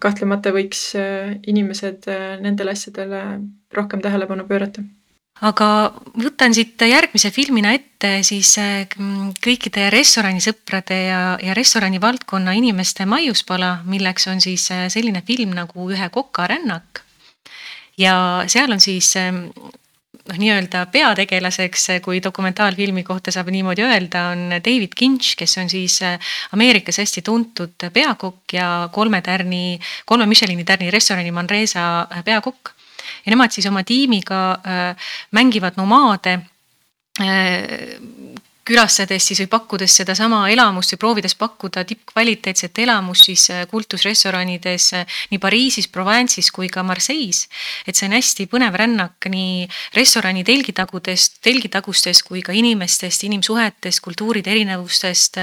kahtlemata 0.02 0.52
võiks 0.54 0.90
äh, 0.98 1.36
inimesed 1.48 2.08
äh, 2.10 2.34
nendele 2.42 2.74
asjadele 2.76 3.22
rohkem 3.74 4.02
tähelepanu 4.04 4.46
pöörata 4.48 4.84
aga 5.42 5.68
võtan 6.22 6.54
siit 6.54 6.80
järgmise 6.86 7.32
filmina 7.34 7.72
ette 7.76 8.14
siis 8.26 8.54
äh, 8.62 8.84
kõikide 9.44 9.88
restoranisõprade 9.94 10.98
ja, 11.06 11.22
ja 11.42 11.56
restorani 11.58 12.00
valdkonna 12.02 12.56
inimeste 12.58 13.06
maiuspala, 13.08 13.78
milleks 13.88 14.28
on 14.32 14.42
siis 14.44 14.68
selline 14.68 15.24
film 15.26 15.56
nagu 15.58 15.88
Ühe 15.90 16.08
koka 16.14 16.46
rännak. 16.50 17.04
Ja 18.02 18.16
seal 18.50 18.72
on 18.74 18.80
siis 18.82 19.14
noh, 20.28 20.38
nii-öelda 20.38 20.84
peategelaseks, 20.92 21.86
kui 22.04 22.20
dokumentaalfilmi 22.22 23.04
kohta 23.06 23.32
saab 23.34 23.50
niimoodi 23.54 23.84
öelda, 23.86 24.26
on 24.34 24.56
David 24.64 24.94
Kinch, 24.96 25.36
kes 25.38 25.58
on 25.62 25.70
siis 25.70 25.98
äh, 26.06 26.18
Ameerikas 26.52 27.00
hästi 27.02 27.22
tuntud 27.26 27.88
peakokk 27.92 28.56
ja 28.58 28.88
kolme 28.92 29.22
tärni, 29.22 29.80
kolme 30.06 30.26
Michelini 30.26 30.64
tärni 30.64 30.90
restorani 30.90 31.32
Manresa 31.34 32.06
äh, 32.10 32.24
peakokk. 32.24 32.74
ja 33.26 33.30
nemad 33.30 33.50
siis 33.50 33.66
oma 33.66 33.82
tiimiga 33.82 34.58
mängivad 35.34 35.74
nomaade 35.76 36.38
külastades 38.62 39.24
siis 39.26 39.40
või 39.42 39.50
pakkudes 39.56 39.94
sedasama 39.98 40.44
elamust 40.52 40.94
või 40.94 41.00
proovides 41.02 41.34
pakkuda 41.38 41.82
tippkvaliteetset 41.86 42.78
elamust 42.84 43.26
siis 43.26 43.48
äh, 43.50 43.64
kultusrestoranides 43.70 44.86
äh, 44.98 45.16
nii 45.32 45.40
Pariisis, 45.42 45.88
Provence'is 45.90 46.52
kui 46.54 46.68
ka 46.70 46.84
Marseille's. 46.86 47.48
et 47.86 47.98
see 47.98 48.06
on 48.06 48.14
hästi 48.14 48.46
põnev 48.50 48.76
rännak 48.78 49.26
nii 49.32 49.66
restorani 49.96 50.44
telgitagudest, 50.46 51.40
telgitagustest 51.42 52.22
kui 52.28 52.42
ka 52.42 52.54
inimestest, 52.54 53.24
inimsuhetest, 53.26 54.00
kultuuride 54.04 54.50
erinevustest. 54.54 55.40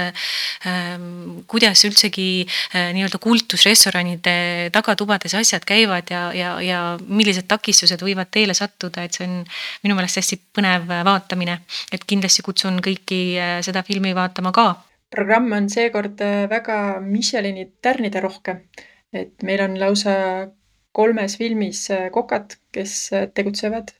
Ähm, 0.66 1.42
kuidas 1.46 1.84
üldsegi 1.84 2.46
äh, 2.46 2.90
nii-öelda 2.96 3.20
kultusrestoranide 3.20 4.70
tagatubades 4.72 5.34
asjad 5.36 5.64
käivad 5.68 6.08
ja, 6.10 6.22
ja, 6.36 6.54
ja 6.64 6.80
millised 7.06 7.48
takistused 7.50 8.00
võivad 8.04 8.32
teele 8.32 8.56
sattuda, 8.56 9.04
et 9.04 9.16
see 9.16 9.28
on 9.28 9.42
minu 9.84 9.96
meelest 9.98 10.20
hästi 10.22 10.40
põnev 10.56 10.88
vaatamine, 10.88 11.60
et 11.92 12.04
kindlasti 12.08 12.44
kutsun 12.46 12.80
kõiki 12.84 13.09
kõiki 13.10 13.38
äh, 13.38 13.58
seda 13.62 13.82
filmi 13.82 14.14
vaatama 14.14 14.52
ka. 14.52 14.84
programm 15.10 15.52
on 15.52 15.68
seekord 15.68 16.20
äh, 16.22 16.48
väga 16.48 17.00
Michelini 17.00 17.72
tärnide 17.82 18.20
rohke. 18.20 18.68
et 19.12 19.42
meil 19.42 19.60
on 19.60 19.78
lausa 19.78 20.50
kolmes 20.92 21.36
filmis 21.36 21.90
äh, 21.90 22.10
kokad, 22.10 22.56
kes 22.72 23.10
tegutsevad 23.34 23.90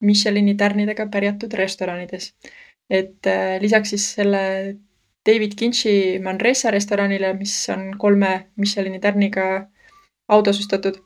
Michelini 0.00 0.54
tärnidega 0.54 1.06
pärjatud 1.06 1.52
restoranides. 1.52 2.34
et 2.90 3.26
lisaks 3.60 3.90
siis 3.90 4.14
selle 4.14 4.76
David 5.26 5.54
Kinchi 5.54 6.18
Manresa 6.18 6.70
restoranile, 6.70 7.34
mis 7.34 7.68
on 7.68 7.98
kolme 7.98 8.50
Michelini 8.56 9.00
tärniga 9.00 9.66
autasustatud, 10.28 10.96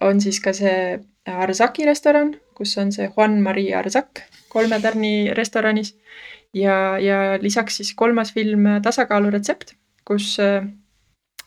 on 0.00 0.20
siis 0.20 0.40
ka 0.40 0.52
see 0.52 0.98
Arzaki 1.26 1.84
restoran, 1.84 2.36
kus 2.54 2.76
on 2.78 2.92
see 2.92 3.10
Juan 3.16 3.40
Maria 3.42 3.78
Arzak 3.78 4.22
kolme 4.52 4.80
tärni 4.80 5.32
restoranis 5.34 5.94
ja, 6.54 6.98
ja 6.98 7.38
lisaks 7.40 7.76
siis 7.76 7.94
kolmas 7.94 8.32
film 8.34 8.66
Tasakaalu 8.82 9.30
retsept, 9.30 9.74
kus 10.04 10.36
äh, 10.40 10.64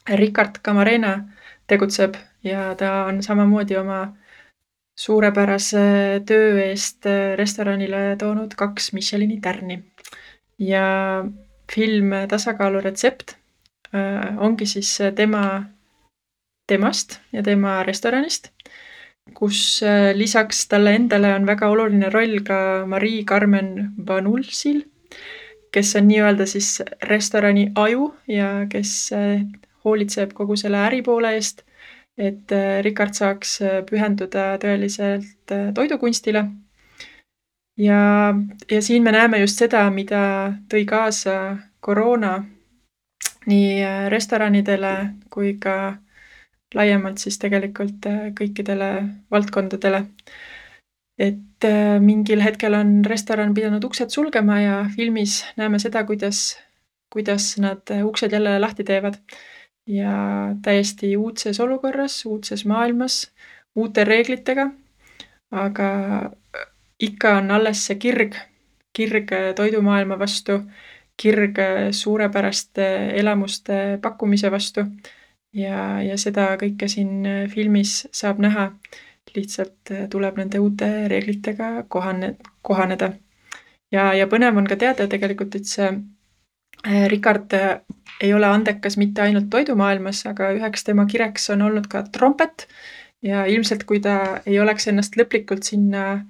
Ricard 0.10 0.62
Camarena 0.66 1.18
tegutseb 1.68 2.18
ja 2.44 2.74
ta 2.78 3.06
on 3.10 3.24
samamoodi 3.24 3.78
oma 3.78 4.16
suurepärase 5.00 5.86
töö 6.28 6.60
eest 6.66 7.06
äh, 7.06 7.36
restoranile 7.38 8.16
toonud 8.20 8.56
kaks 8.58 8.94
Michelini 8.94 9.40
tärni. 9.42 9.84
ja 10.60 11.26
film 11.72 12.12
Tasakaalu 12.30 12.82
retsept 12.82 13.36
äh, 13.94 14.38
ongi 14.38 14.66
siis 14.66 14.98
tema, 15.16 15.64
temast 16.68 17.20
ja 17.32 17.44
tema 17.44 17.84
restoranist, 17.84 18.50
kus 19.34 19.82
lisaks 20.14 20.68
talle 20.68 20.94
endale 20.96 21.34
on 21.36 21.46
väga 21.46 21.68
oluline 21.70 22.10
roll 22.14 22.40
ka 22.46 22.86
Marie-Carmen 22.88 23.96
Vanulsil 24.08 24.84
kes 25.76 25.96
on 26.00 26.08
nii-öelda 26.08 26.46
siis 26.48 26.82
restorani 27.04 27.72
aju 27.76 28.14
ja 28.28 28.50
kes 28.72 28.92
äh, 29.14 29.42
hoolitseb 29.84 30.32
kogu 30.34 30.56
selle 30.56 30.80
äripoole 30.88 31.34
eest, 31.36 31.66
et 32.18 32.52
äh, 32.56 32.80
Rikard 32.86 33.18
saaks 33.18 33.58
äh, 33.62 33.82
pühenduda 33.90 34.54
tõeliselt 34.62 35.56
toidukunstile. 35.76 36.46
ja, 37.78 38.00
ja 38.72 38.82
siin 38.82 39.04
me 39.04 39.12
näeme 39.12 39.40
just 39.44 39.60
seda, 39.60 39.90
mida 39.92 40.54
tõi 40.72 40.86
kaasa 40.88 41.58
koroona 41.80 42.38
nii 43.46 44.08
restoranidele 44.10 44.94
kui 45.30 45.58
ka 45.62 45.98
laiemalt 46.74 47.20
siis 47.22 47.38
tegelikult 47.38 48.08
kõikidele 48.40 48.90
valdkondadele 49.32 50.06
et 51.18 51.64
äh, 51.64 52.00
mingil 52.00 52.42
hetkel 52.44 52.76
on 52.76 53.00
restoran 53.08 53.54
pidanud 53.56 53.84
uksed 53.88 54.12
sulgema 54.12 54.60
ja 54.60 54.78
filmis 54.96 55.44
näeme 55.58 55.80
seda, 55.80 56.04
kuidas, 56.08 56.58
kuidas 57.14 57.56
nad 57.62 57.92
äh, 57.92 58.06
uksed 58.06 58.32
jälle 58.32 58.60
lahti 58.60 58.84
teevad. 58.84 59.22
ja 59.88 60.12
täiesti 60.66 61.18
uudses 61.18 61.60
olukorras, 61.60 62.26
uudses 62.26 62.66
maailmas, 62.66 63.32
uute 63.76 64.04
reeglitega. 64.04 64.70
aga 65.52 65.90
äh, 66.26 66.68
ikka 67.00 67.38
on 67.38 67.52
alles 67.52 67.86
see 67.86 67.96
kirg, 67.96 68.36
kirg 68.94 69.32
toidumaailma 69.56 70.20
vastu, 70.20 70.60
kirg 71.22 71.60
suurepäraste 71.92 73.10
elamuste 73.20 74.00
pakkumise 74.02 74.52
vastu. 74.52 74.86
ja, 75.54 76.02
ja 76.02 76.18
seda 76.18 76.56
kõike 76.60 76.88
siin 76.92 77.24
filmis 77.54 78.08
saab 78.12 78.40
näha 78.40 78.72
lihtsalt 79.36 79.92
äh, 79.92 80.08
tuleb 80.10 80.38
nende 80.38 80.60
uute 80.60 80.90
reeglitega 81.12 81.86
kohane, 81.88 82.36
kohaneda. 82.62 83.14
ja, 83.92 84.14
ja 84.14 84.28
põnev 84.28 84.58
on 84.58 84.68
ka 84.68 84.78
teada 84.80 85.08
tegelikult, 85.12 85.56
et 85.56 85.70
see 85.70 85.88
äh, 85.88 87.08
Rikard 87.12 87.54
äh, 87.54 87.80
ei 88.22 88.34
ole 88.34 88.48
andekas 88.48 88.98
mitte 88.98 89.26
ainult 89.26 89.50
toidumaailmas, 89.50 90.26
aga 90.32 90.54
üheks 90.58 90.86
tema 90.88 91.06
kireks 91.06 91.50
on 91.50 91.66
olnud 91.66 91.90
ka 91.92 92.04
trompet. 92.12 92.68
ja 93.26 93.46
ilmselt, 93.50 93.84
kui 93.90 94.00
ta 94.00 94.42
ei 94.46 94.60
oleks 94.60 94.88
ennast 94.88 95.16
lõplikult 95.18 95.64
sinna 95.66 96.26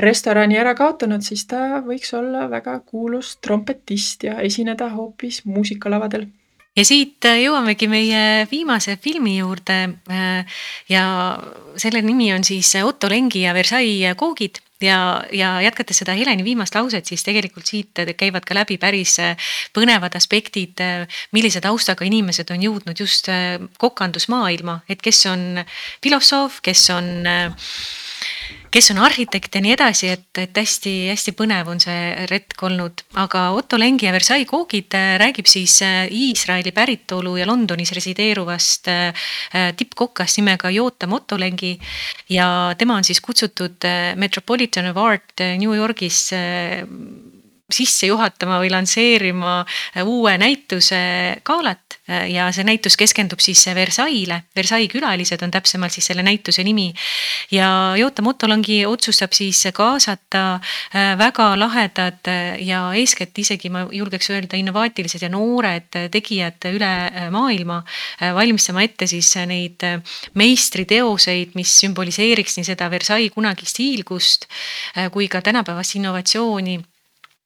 restorani 0.00 0.58
ära 0.58 0.74
kaotanud, 0.74 1.22
siis 1.22 1.46
ta 1.46 1.80
võiks 1.86 2.10
olla 2.14 2.48
väga 2.50 2.80
kuulus 2.80 3.36
trompetist 3.40 4.24
ja 4.26 4.40
esineda 4.42 4.90
hoopis 4.90 5.44
muusikalavadel 5.44 6.26
ja 6.74 6.84
siit 6.86 7.24
äh, 7.28 7.40
jõuamegi 7.44 7.88
meie 7.90 8.44
viimase 8.50 8.96
filmi 9.02 9.38
juurde. 9.38 9.78
Äh, 10.10 10.60
ja 10.90 11.04
selle 11.80 12.02
nimi 12.04 12.32
on 12.34 12.44
siis 12.46 12.74
Otto 12.82 13.10
Lengi 13.10 13.44
ja 13.44 13.54
Versailles 13.54 14.18
koogid 14.18 14.60
ja, 14.82 14.98
ja 15.32 15.54
jätkates 15.64 16.02
seda 16.02 16.16
Heleni 16.18 16.44
viimast 16.46 16.74
lauset, 16.74 17.06
siis 17.06 17.24
tegelikult 17.26 17.70
siit 17.70 18.04
käivad 18.18 18.46
ka 18.46 18.56
läbi 18.58 18.78
päris 18.82 19.16
äh, 19.22 19.50
põnevad 19.76 20.16
aspektid, 20.18 20.82
millise 21.32 21.62
taustaga 21.64 22.06
inimesed 22.06 22.50
on 22.54 22.66
jõudnud 22.66 23.00
just 23.00 23.30
kokandusmaailma, 23.78 24.80
et 24.88 25.02
kes 25.02 25.24
on 25.30 25.62
filosoof, 26.02 26.60
kes 26.64 26.88
on 26.94 27.12
äh, 27.30 27.70
kes 28.74 28.90
on 28.90 28.98
arhitekt 29.06 29.54
ja 29.54 29.62
nii 29.62 29.74
edasi, 29.76 30.08
et, 30.10 30.40
et 30.42 30.58
hästi-hästi 30.58 31.34
põnev 31.38 31.68
on 31.70 31.80
see 31.82 32.26
retk 32.30 32.64
olnud. 32.66 33.04
aga 33.22 33.44
Otto 33.54 33.78
Lengi 33.78 34.08
ja 34.08 34.12
Versailles 34.14 34.48
koogid 34.50 34.96
äh, 34.98 35.14
räägib 35.20 35.46
siis 35.50 35.76
äh, 35.86 36.08
Iisraeli 36.10 36.72
päritolu 36.74 37.36
ja 37.38 37.46
Londonis 37.46 37.92
resideeruvast 37.94 38.90
äh, 38.90 39.28
tippkokast 39.76 40.40
nimega 40.40 40.70
Jotam 40.74 41.14
Otto 41.14 41.38
Lengi. 41.38 41.78
ja 42.28 42.74
tema 42.78 42.96
on 42.96 43.04
siis 43.04 43.20
kutsutud 43.20 43.86
Metropolitan 44.16 44.90
of 44.90 44.98
Art 44.98 45.40
New 45.58 45.74
Yorgis 45.76 46.30
sisse 47.72 48.06
juhatama 48.10 48.58
või 48.60 48.70
lansseerima 48.72 49.64
uue 50.04 50.36
näituse 50.38 51.00
galat 51.44 51.94
ja 52.28 52.50
see 52.52 52.66
näitus 52.68 52.98
keskendub 53.00 53.40
siis 53.40 53.62
Versailles'le, 53.74 54.42
Versailles 54.56 54.92
külalised 54.92 55.40
on 55.42 55.50
täpsemalt 55.50 55.94
siis 55.94 56.10
selle 56.10 56.22
näituse 56.22 56.64
nimi. 56.64 56.92
ja 57.50 57.94
Joota 57.96 58.22
Motolangi 58.22 58.84
otsustab 58.86 59.32
siis 59.32 59.64
kaasata 59.72 60.44
äh, 60.54 61.18
väga 61.18 61.58
lahedad 61.58 62.28
äh, 62.28 62.60
ja 62.60 62.92
eeskätt 62.92 63.38
isegi 63.38 63.70
ma 63.70 63.86
julgeks 63.90 64.30
öelda 64.30 64.60
innovaatilised 64.60 65.22
ja 65.22 65.28
noored 65.32 65.88
tegijad 66.10 66.68
üle 66.68 66.92
äh, 67.08 67.30
maailma 67.30 67.82
valmistama 68.20 68.82
ette 68.84 69.06
siis 69.06 69.32
neid 69.48 69.82
meistriteoseid, 70.34 71.54
mis 71.54 71.72
sümboliseeriks 71.80 72.58
nii 72.58 72.68
seda 72.68 72.90
Versailles 72.90 73.32
kunagist 73.34 73.78
hiilgust 73.80 74.48
kui 75.12 75.28
ka 75.28 75.40
tänapäevast 75.42 75.96
innovatsiooni. 75.96 76.78
Äh, 76.78 76.93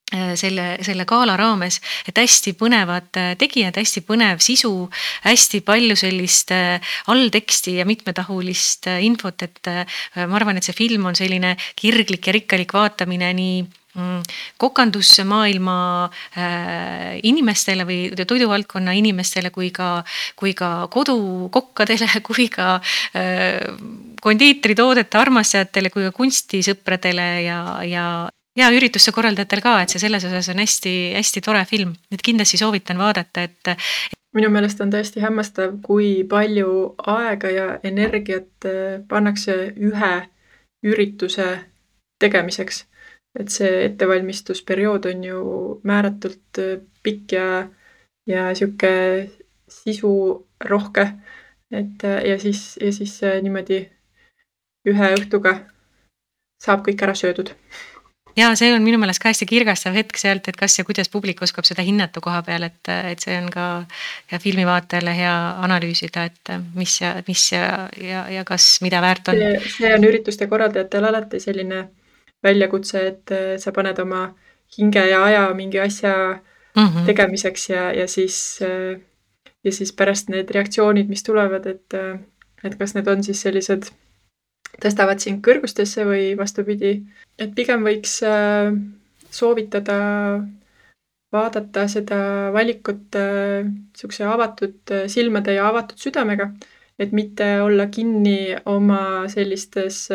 selle, 0.09 0.79
selle 0.85 1.05
gala 1.09 1.37
raames, 1.37 1.81
et 2.09 2.16
hästi 2.16 2.55
põnevad 2.59 3.18
äh, 3.21 3.33
tegijad, 3.40 3.77
hästi 3.77 4.03
põnev 4.09 4.40
sisu, 4.40 4.73
hästi 5.27 5.61
palju 5.66 5.97
sellist 6.01 6.53
äh, 6.57 6.94
allteksti 7.12 7.79
ja 7.79 7.88
mitmetahulist 7.88 8.88
infot, 9.05 9.44
et 9.44 9.68
ma 10.16 10.38
arvan, 10.38 10.57
et 10.59 10.64
see 10.64 10.77
film 10.77 11.11
on 11.11 11.18
selline 11.18 11.55
kirglik 11.79 12.29
ja 12.29 12.35
rikkalik 12.38 12.73
vaatamine 12.73 13.29
nii 13.37 13.59
mm, 13.62 14.23
kokandusmaailma 14.61 15.77
inimestele 17.29 17.85
või 17.88 18.01
toiduvaldkonna 18.16 18.94
inimestele 18.97 19.53
kui 19.55 19.71
ka, 19.77 19.90
kui 20.38 20.55
ka 20.57 20.88
kodukokkadele, 20.92 22.09
kui 22.29 22.49
ka 22.53 22.79
kondiitritoodete 24.25 25.21
armastajatele, 25.21 25.92
kui 25.92 26.09
ka 26.09 26.16
kunstisõpradele 26.16 27.31
ja, 27.44 27.61
ja 27.87 28.09
ja 28.59 28.68
ürituste 28.75 29.12
korraldajatel 29.14 29.62
ka, 29.62 29.75
et 29.83 29.92
see 29.92 30.03
selles 30.03 30.25
osas 30.27 30.51
on 30.53 30.61
hästi-hästi 30.62 31.42
tore 31.44 31.62
film, 31.68 31.94
et 32.12 32.23
kindlasti 32.25 32.61
soovitan 32.61 32.99
vaadata, 32.99 33.47
et. 33.47 33.73
minu 34.35 34.51
meelest 34.53 34.81
on 34.85 34.92
tõesti 34.92 35.23
hämmastav, 35.23 35.79
kui 35.85 36.25
palju 36.29 36.73
aega 37.14 37.51
ja 37.55 37.66
energiat 37.87 38.68
äh, 38.68 38.99
pannakse 39.09 39.57
ühe 39.77 40.12
ürituse 40.87 41.49
tegemiseks. 42.21 42.87
et 43.38 43.53
see 43.55 43.85
ettevalmistusperiood 43.85 45.05
on 45.07 45.25
ju 45.25 45.40
määratult 45.87 46.59
äh, 46.59 46.79
pikk 47.03 47.33
ja, 47.33 47.68
ja 48.27 48.55
sihuke 48.55 49.31
sisurohke. 49.68 51.12
et 51.71 52.05
äh, 52.05 52.25
ja 52.33 52.38
siis, 52.38 52.79
ja 52.81 52.92
siis 52.92 53.21
niimoodi 53.42 53.85
ühe 54.88 55.14
õhtuga 55.21 55.59
saab 56.59 56.83
kõik 56.87 57.03
ära 57.07 57.14
söödud 57.14 57.55
ja 58.38 58.48
see 58.59 58.70
on 58.74 58.85
minu 58.85 59.01
meelest 59.01 59.22
ka 59.22 59.33
hästi 59.33 59.48
kirgastav 59.48 59.96
hetk 59.98 60.18
sealt, 60.20 60.48
et 60.51 60.57
kas 60.59 60.79
ja 60.79 60.85
kuidas 60.87 61.11
publik 61.12 61.42
oskab 61.44 61.66
seda 61.68 61.85
hinnata 61.87 62.22
koha 62.24 62.40
peal, 62.46 62.66
et, 62.68 62.81
et 63.11 63.24
see 63.24 63.37
on 63.38 63.48
ka 63.53 63.66
ja 64.33 64.40
filmivaatajale 64.42 65.14
hea 65.18 65.37
analüüsida, 65.66 66.29
et 66.31 66.53
mis 66.79 66.98
ja 67.03 67.14
mis 67.29 67.46
ja, 67.53 67.70
ja, 68.03 68.27
ja 68.33 68.44
kas, 68.48 68.70
mida 68.85 69.03
väärt 69.05 69.33
on. 69.33 69.42
see 69.77 69.92
on 69.94 70.09
ürituste 70.11 70.48
korraldajatel 70.51 71.11
alati 71.11 71.42
selline 71.42 71.85
väljakutse, 72.44 73.07
et 73.12 73.37
sa 73.59 73.74
paned 73.74 73.98
oma 73.98 74.29
hinge 74.79 75.05
ja 75.11 75.24
aja 75.27 75.46
mingi 75.59 75.81
asja 75.81 76.14
mm 76.77 76.87
-hmm. 76.87 77.07
tegemiseks 77.07 77.70
ja, 77.70 77.92
ja 77.92 78.09
siis 78.09 78.61
ja 79.64 79.72
siis 79.72 79.92
pärast 79.92 80.29
need 80.29 80.51
reaktsioonid, 80.55 81.09
mis 81.09 81.22
tulevad, 81.22 81.66
et 81.66 81.94
et 82.64 82.74
kas 82.79 82.94
need 82.94 83.09
on 83.09 83.24
siis 83.24 83.40
sellised 83.42 83.90
tõstavad 84.83 85.23
sind 85.23 85.43
kõrgustesse 85.45 86.05
või 86.07 86.33
vastupidi, 86.39 86.99
et 87.39 87.55
pigem 87.57 87.85
võiks 87.87 88.19
äh, 88.27 88.71
soovitada 89.31 89.99
vaadata 91.33 91.85
seda 91.91 92.21
valikut 92.55 93.19
äh, 93.19 93.69
avatud 94.29 94.95
äh, 94.95 95.07
silmade 95.11 95.57
ja 95.59 95.69
avatud 95.69 95.99
südamega, 95.99 96.53
et 96.99 97.13
mitte 97.13 97.61
olla 97.63 97.87
kinni 97.87 98.57
oma 98.67 99.29
sellistes 99.31 100.09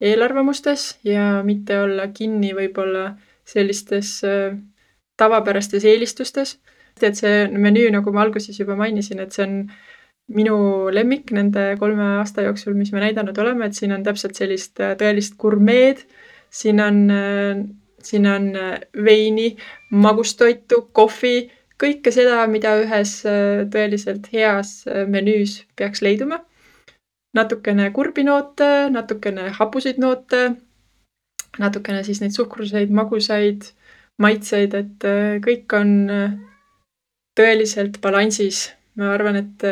eelarvamustes 0.00 0.98
ja 1.04 1.42
mitte 1.44 1.80
olla 1.82 2.06
kinni 2.14 2.54
võib-olla 2.56 3.10
sellistes 3.44 4.22
tavapärastes 5.18 5.84
eelistustes. 5.84 6.58
et 7.02 7.14
see 7.14 7.46
menüü, 7.46 7.90
nagu 7.94 8.10
ma 8.10 8.24
alguses 8.24 8.56
juba 8.58 8.74
mainisin, 8.74 9.20
et 9.22 9.32
see 9.32 9.44
on 9.44 9.52
minu 10.28 10.56
lemmik 10.92 11.32
nende 11.32 11.74
kolme 11.80 12.04
aasta 12.18 12.44
jooksul, 12.44 12.76
mis 12.76 12.92
me 12.92 13.00
näidanud 13.02 13.36
oleme, 13.40 13.68
et 13.68 13.76
siin 13.76 13.94
on 13.96 14.04
täpselt 14.04 14.36
sellist 14.36 14.80
äh, 14.84 14.94
tõelist 15.00 15.38
gurmeed, 15.40 16.04
siin 16.52 16.82
on, 16.84 16.98
äh, 17.12 17.62
siin 18.04 18.28
on 18.28 18.50
äh, 18.56 18.74
veini, 19.04 19.54
magustoitu, 19.90 20.82
kohvi, 20.96 21.48
kõike 21.80 22.12
seda, 22.12 22.42
mida 22.50 22.74
ühes 22.82 23.20
tõeliselt 23.70 24.26
heas 24.32 24.80
menüüs 25.06 25.60
peaks 25.78 26.02
leiduma. 26.02 26.40
natukene 27.36 27.92
kurbi 27.94 28.24
noote, 28.26 28.88
natukene 28.90 29.52
hapuseid 29.54 30.00
noote, 30.02 30.40
natukene 31.62 32.02
siis 32.02 32.18
neid 32.20 32.34
suhkruseid, 32.34 32.90
magusaid, 32.90 33.68
maitseid, 34.18 34.74
et 34.74 35.06
kõik 35.44 35.76
on 35.78 35.92
tõeliselt 37.38 38.00
balansis. 38.02 38.72
ma 38.98 39.12
arvan, 39.14 39.36
et 39.36 39.68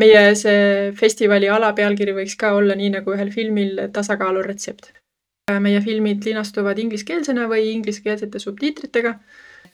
meie 0.00 0.22
see 0.38 0.92
festivali 1.00 1.48
alapealkiri 1.52 2.14
võiks 2.16 2.36
ka 2.40 2.52
olla 2.58 2.76
nii 2.78 2.92
nagu 2.98 3.14
ühel 3.16 3.32
filmil 3.32 3.88
Tasakaalu 3.92 4.44
retsept. 4.46 4.92
meie 5.62 5.80
filmid 5.80 6.24
linastuvad 6.26 6.78
ingliskeelsena 6.82 7.46
või 7.46 7.68
ingliskeelsete 7.72 8.38
subtiitritega 8.42 9.12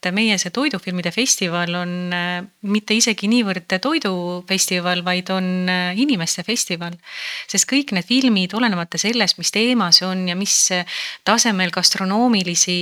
et 0.08 0.14
meie 0.14 0.36
see 0.40 0.50
toidufilmide 0.54 1.12
festival 1.14 1.74
on 1.78 1.92
äh, 2.14 2.42
mitte 2.66 2.94
isegi 2.96 3.28
niivõrd 3.30 3.70
toidufestival, 3.82 5.02
vaid 5.06 5.30
on 5.34 5.68
äh, 5.70 5.98
inimeste 5.98 6.44
festival. 6.46 6.96
sest 7.50 7.68
kõik 7.70 7.92
need 7.94 8.06
filmid, 8.08 8.54
olenemata 8.58 8.98
sellest, 8.98 9.38
mis 9.38 9.52
teema 9.54 9.90
see 9.94 10.06
on 10.08 10.26
ja 10.28 10.36
mis 10.38 10.56
äh, 10.74 10.84
tasemel 11.24 11.70
gastronoomilisi 11.74 12.78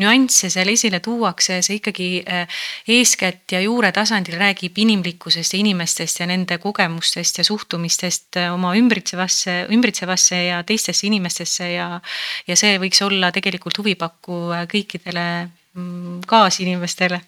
nüansse 0.00 0.50
seal 0.50 0.68
esile 0.72 1.00
tuuakse, 1.04 1.60
see 1.62 1.78
ikkagi 1.78 2.08
eeskätt 2.90 3.54
ja 3.54 3.60
juuretasandil 3.62 4.36
räägib 4.40 4.78
inimlikkusest 4.82 5.54
ja 5.54 5.60
inimestest 5.60 6.20
ja 6.20 6.28
nende 6.30 6.58
kogemustest 6.62 7.38
ja 7.40 7.44
suhtumistest 7.46 8.40
oma 8.52 8.74
ümbritsevasse, 8.78 9.64
ümbritsevasse 9.74 10.40
ja 10.48 10.62
teistesse 10.66 11.06
inimestesse 11.08 11.70
ja 11.74 11.88
ja 12.48 12.56
see 12.58 12.78
võiks 12.82 13.02
olla 13.04 13.30
tegelikult 13.34 13.78
huvipakkuv 13.78 14.54
kõikidele 14.70 15.26
kaasinimestele. 16.26 17.20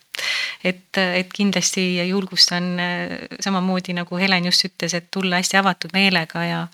et, 0.64 0.98
et 0.98 1.28
kindlasti 1.34 1.82
julgustan 2.08 2.64
äh, 2.80 3.10
samamoodi 3.40 3.94
nagu 3.94 4.16
Helen 4.16 4.46
just 4.46 4.64
ütles, 4.64 4.94
et 4.94 5.10
tulla 5.10 5.36
hästi 5.36 5.58
avatud 5.60 5.92
meelega 5.92 6.44
ja 6.44 6.66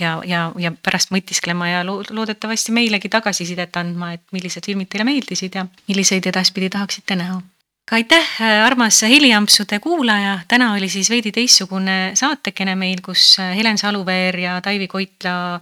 ja, 0.00 0.22
ja, 0.24 0.46
ja 0.56 0.72
pärast 0.72 1.10
mõtisklema 1.12 1.68
ja 1.68 1.82
loodetavasti 1.84 2.72
meilegi 2.72 3.10
tagasisidet 3.12 3.76
andma, 3.76 4.14
et 4.16 4.22
millised 4.32 4.64
filmid 4.64 4.88
teile 4.88 5.04
meeldisid 5.04 5.58
ja 5.58 5.66
milliseid 5.88 6.26
edaspidi 6.26 6.70
tahaksite 6.72 7.16
näha. 7.20 7.42
Ka 7.84 7.98
aitäh, 7.98 8.30
äh, 8.40 8.62
armas 8.64 9.02
heliampsude 9.02 9.80
kuulaja, 9.82 10.38
täna 10.48 10.70
oli 10.78 10.88
siis 10.88 11.10
veidi 11.10 11.32
teistsugune 11.34 12.14
saatekene 12.16 12.76
meil, 12.78 13.02
kus 13.04 13.34
äh, 13.42 13.52
Helen 13.58 13.78
Saluveer 13.78 14.38
ja 14.38 14.60
Taivi 14.62 14.88
Koitla 14.88 15.60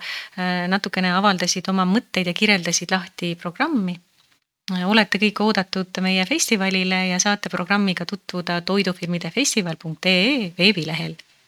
natukene 0.68 1.10
avaldasid 1.16 1.66
oma 1.72 1.88
mõtteid 1.88 2.30
ja 2.30 2.36
kirjeldasid 2.36 2.92
lahti 2.92 3.34
programmi 3.40 3.96
olete 4.86 5.18
kõik 5.18 5.40
oodatud 5.44 6.02
meie 6.04 6.26
festivalile 6.26 7.06
ja 7.10 7.18
saate 7.22 7.48
programmiga 7.52 8.06
tutvuda 8.06 8.60
toidufilmidefestival.ee 8.60 10.52
veebilehel 10.58 11.16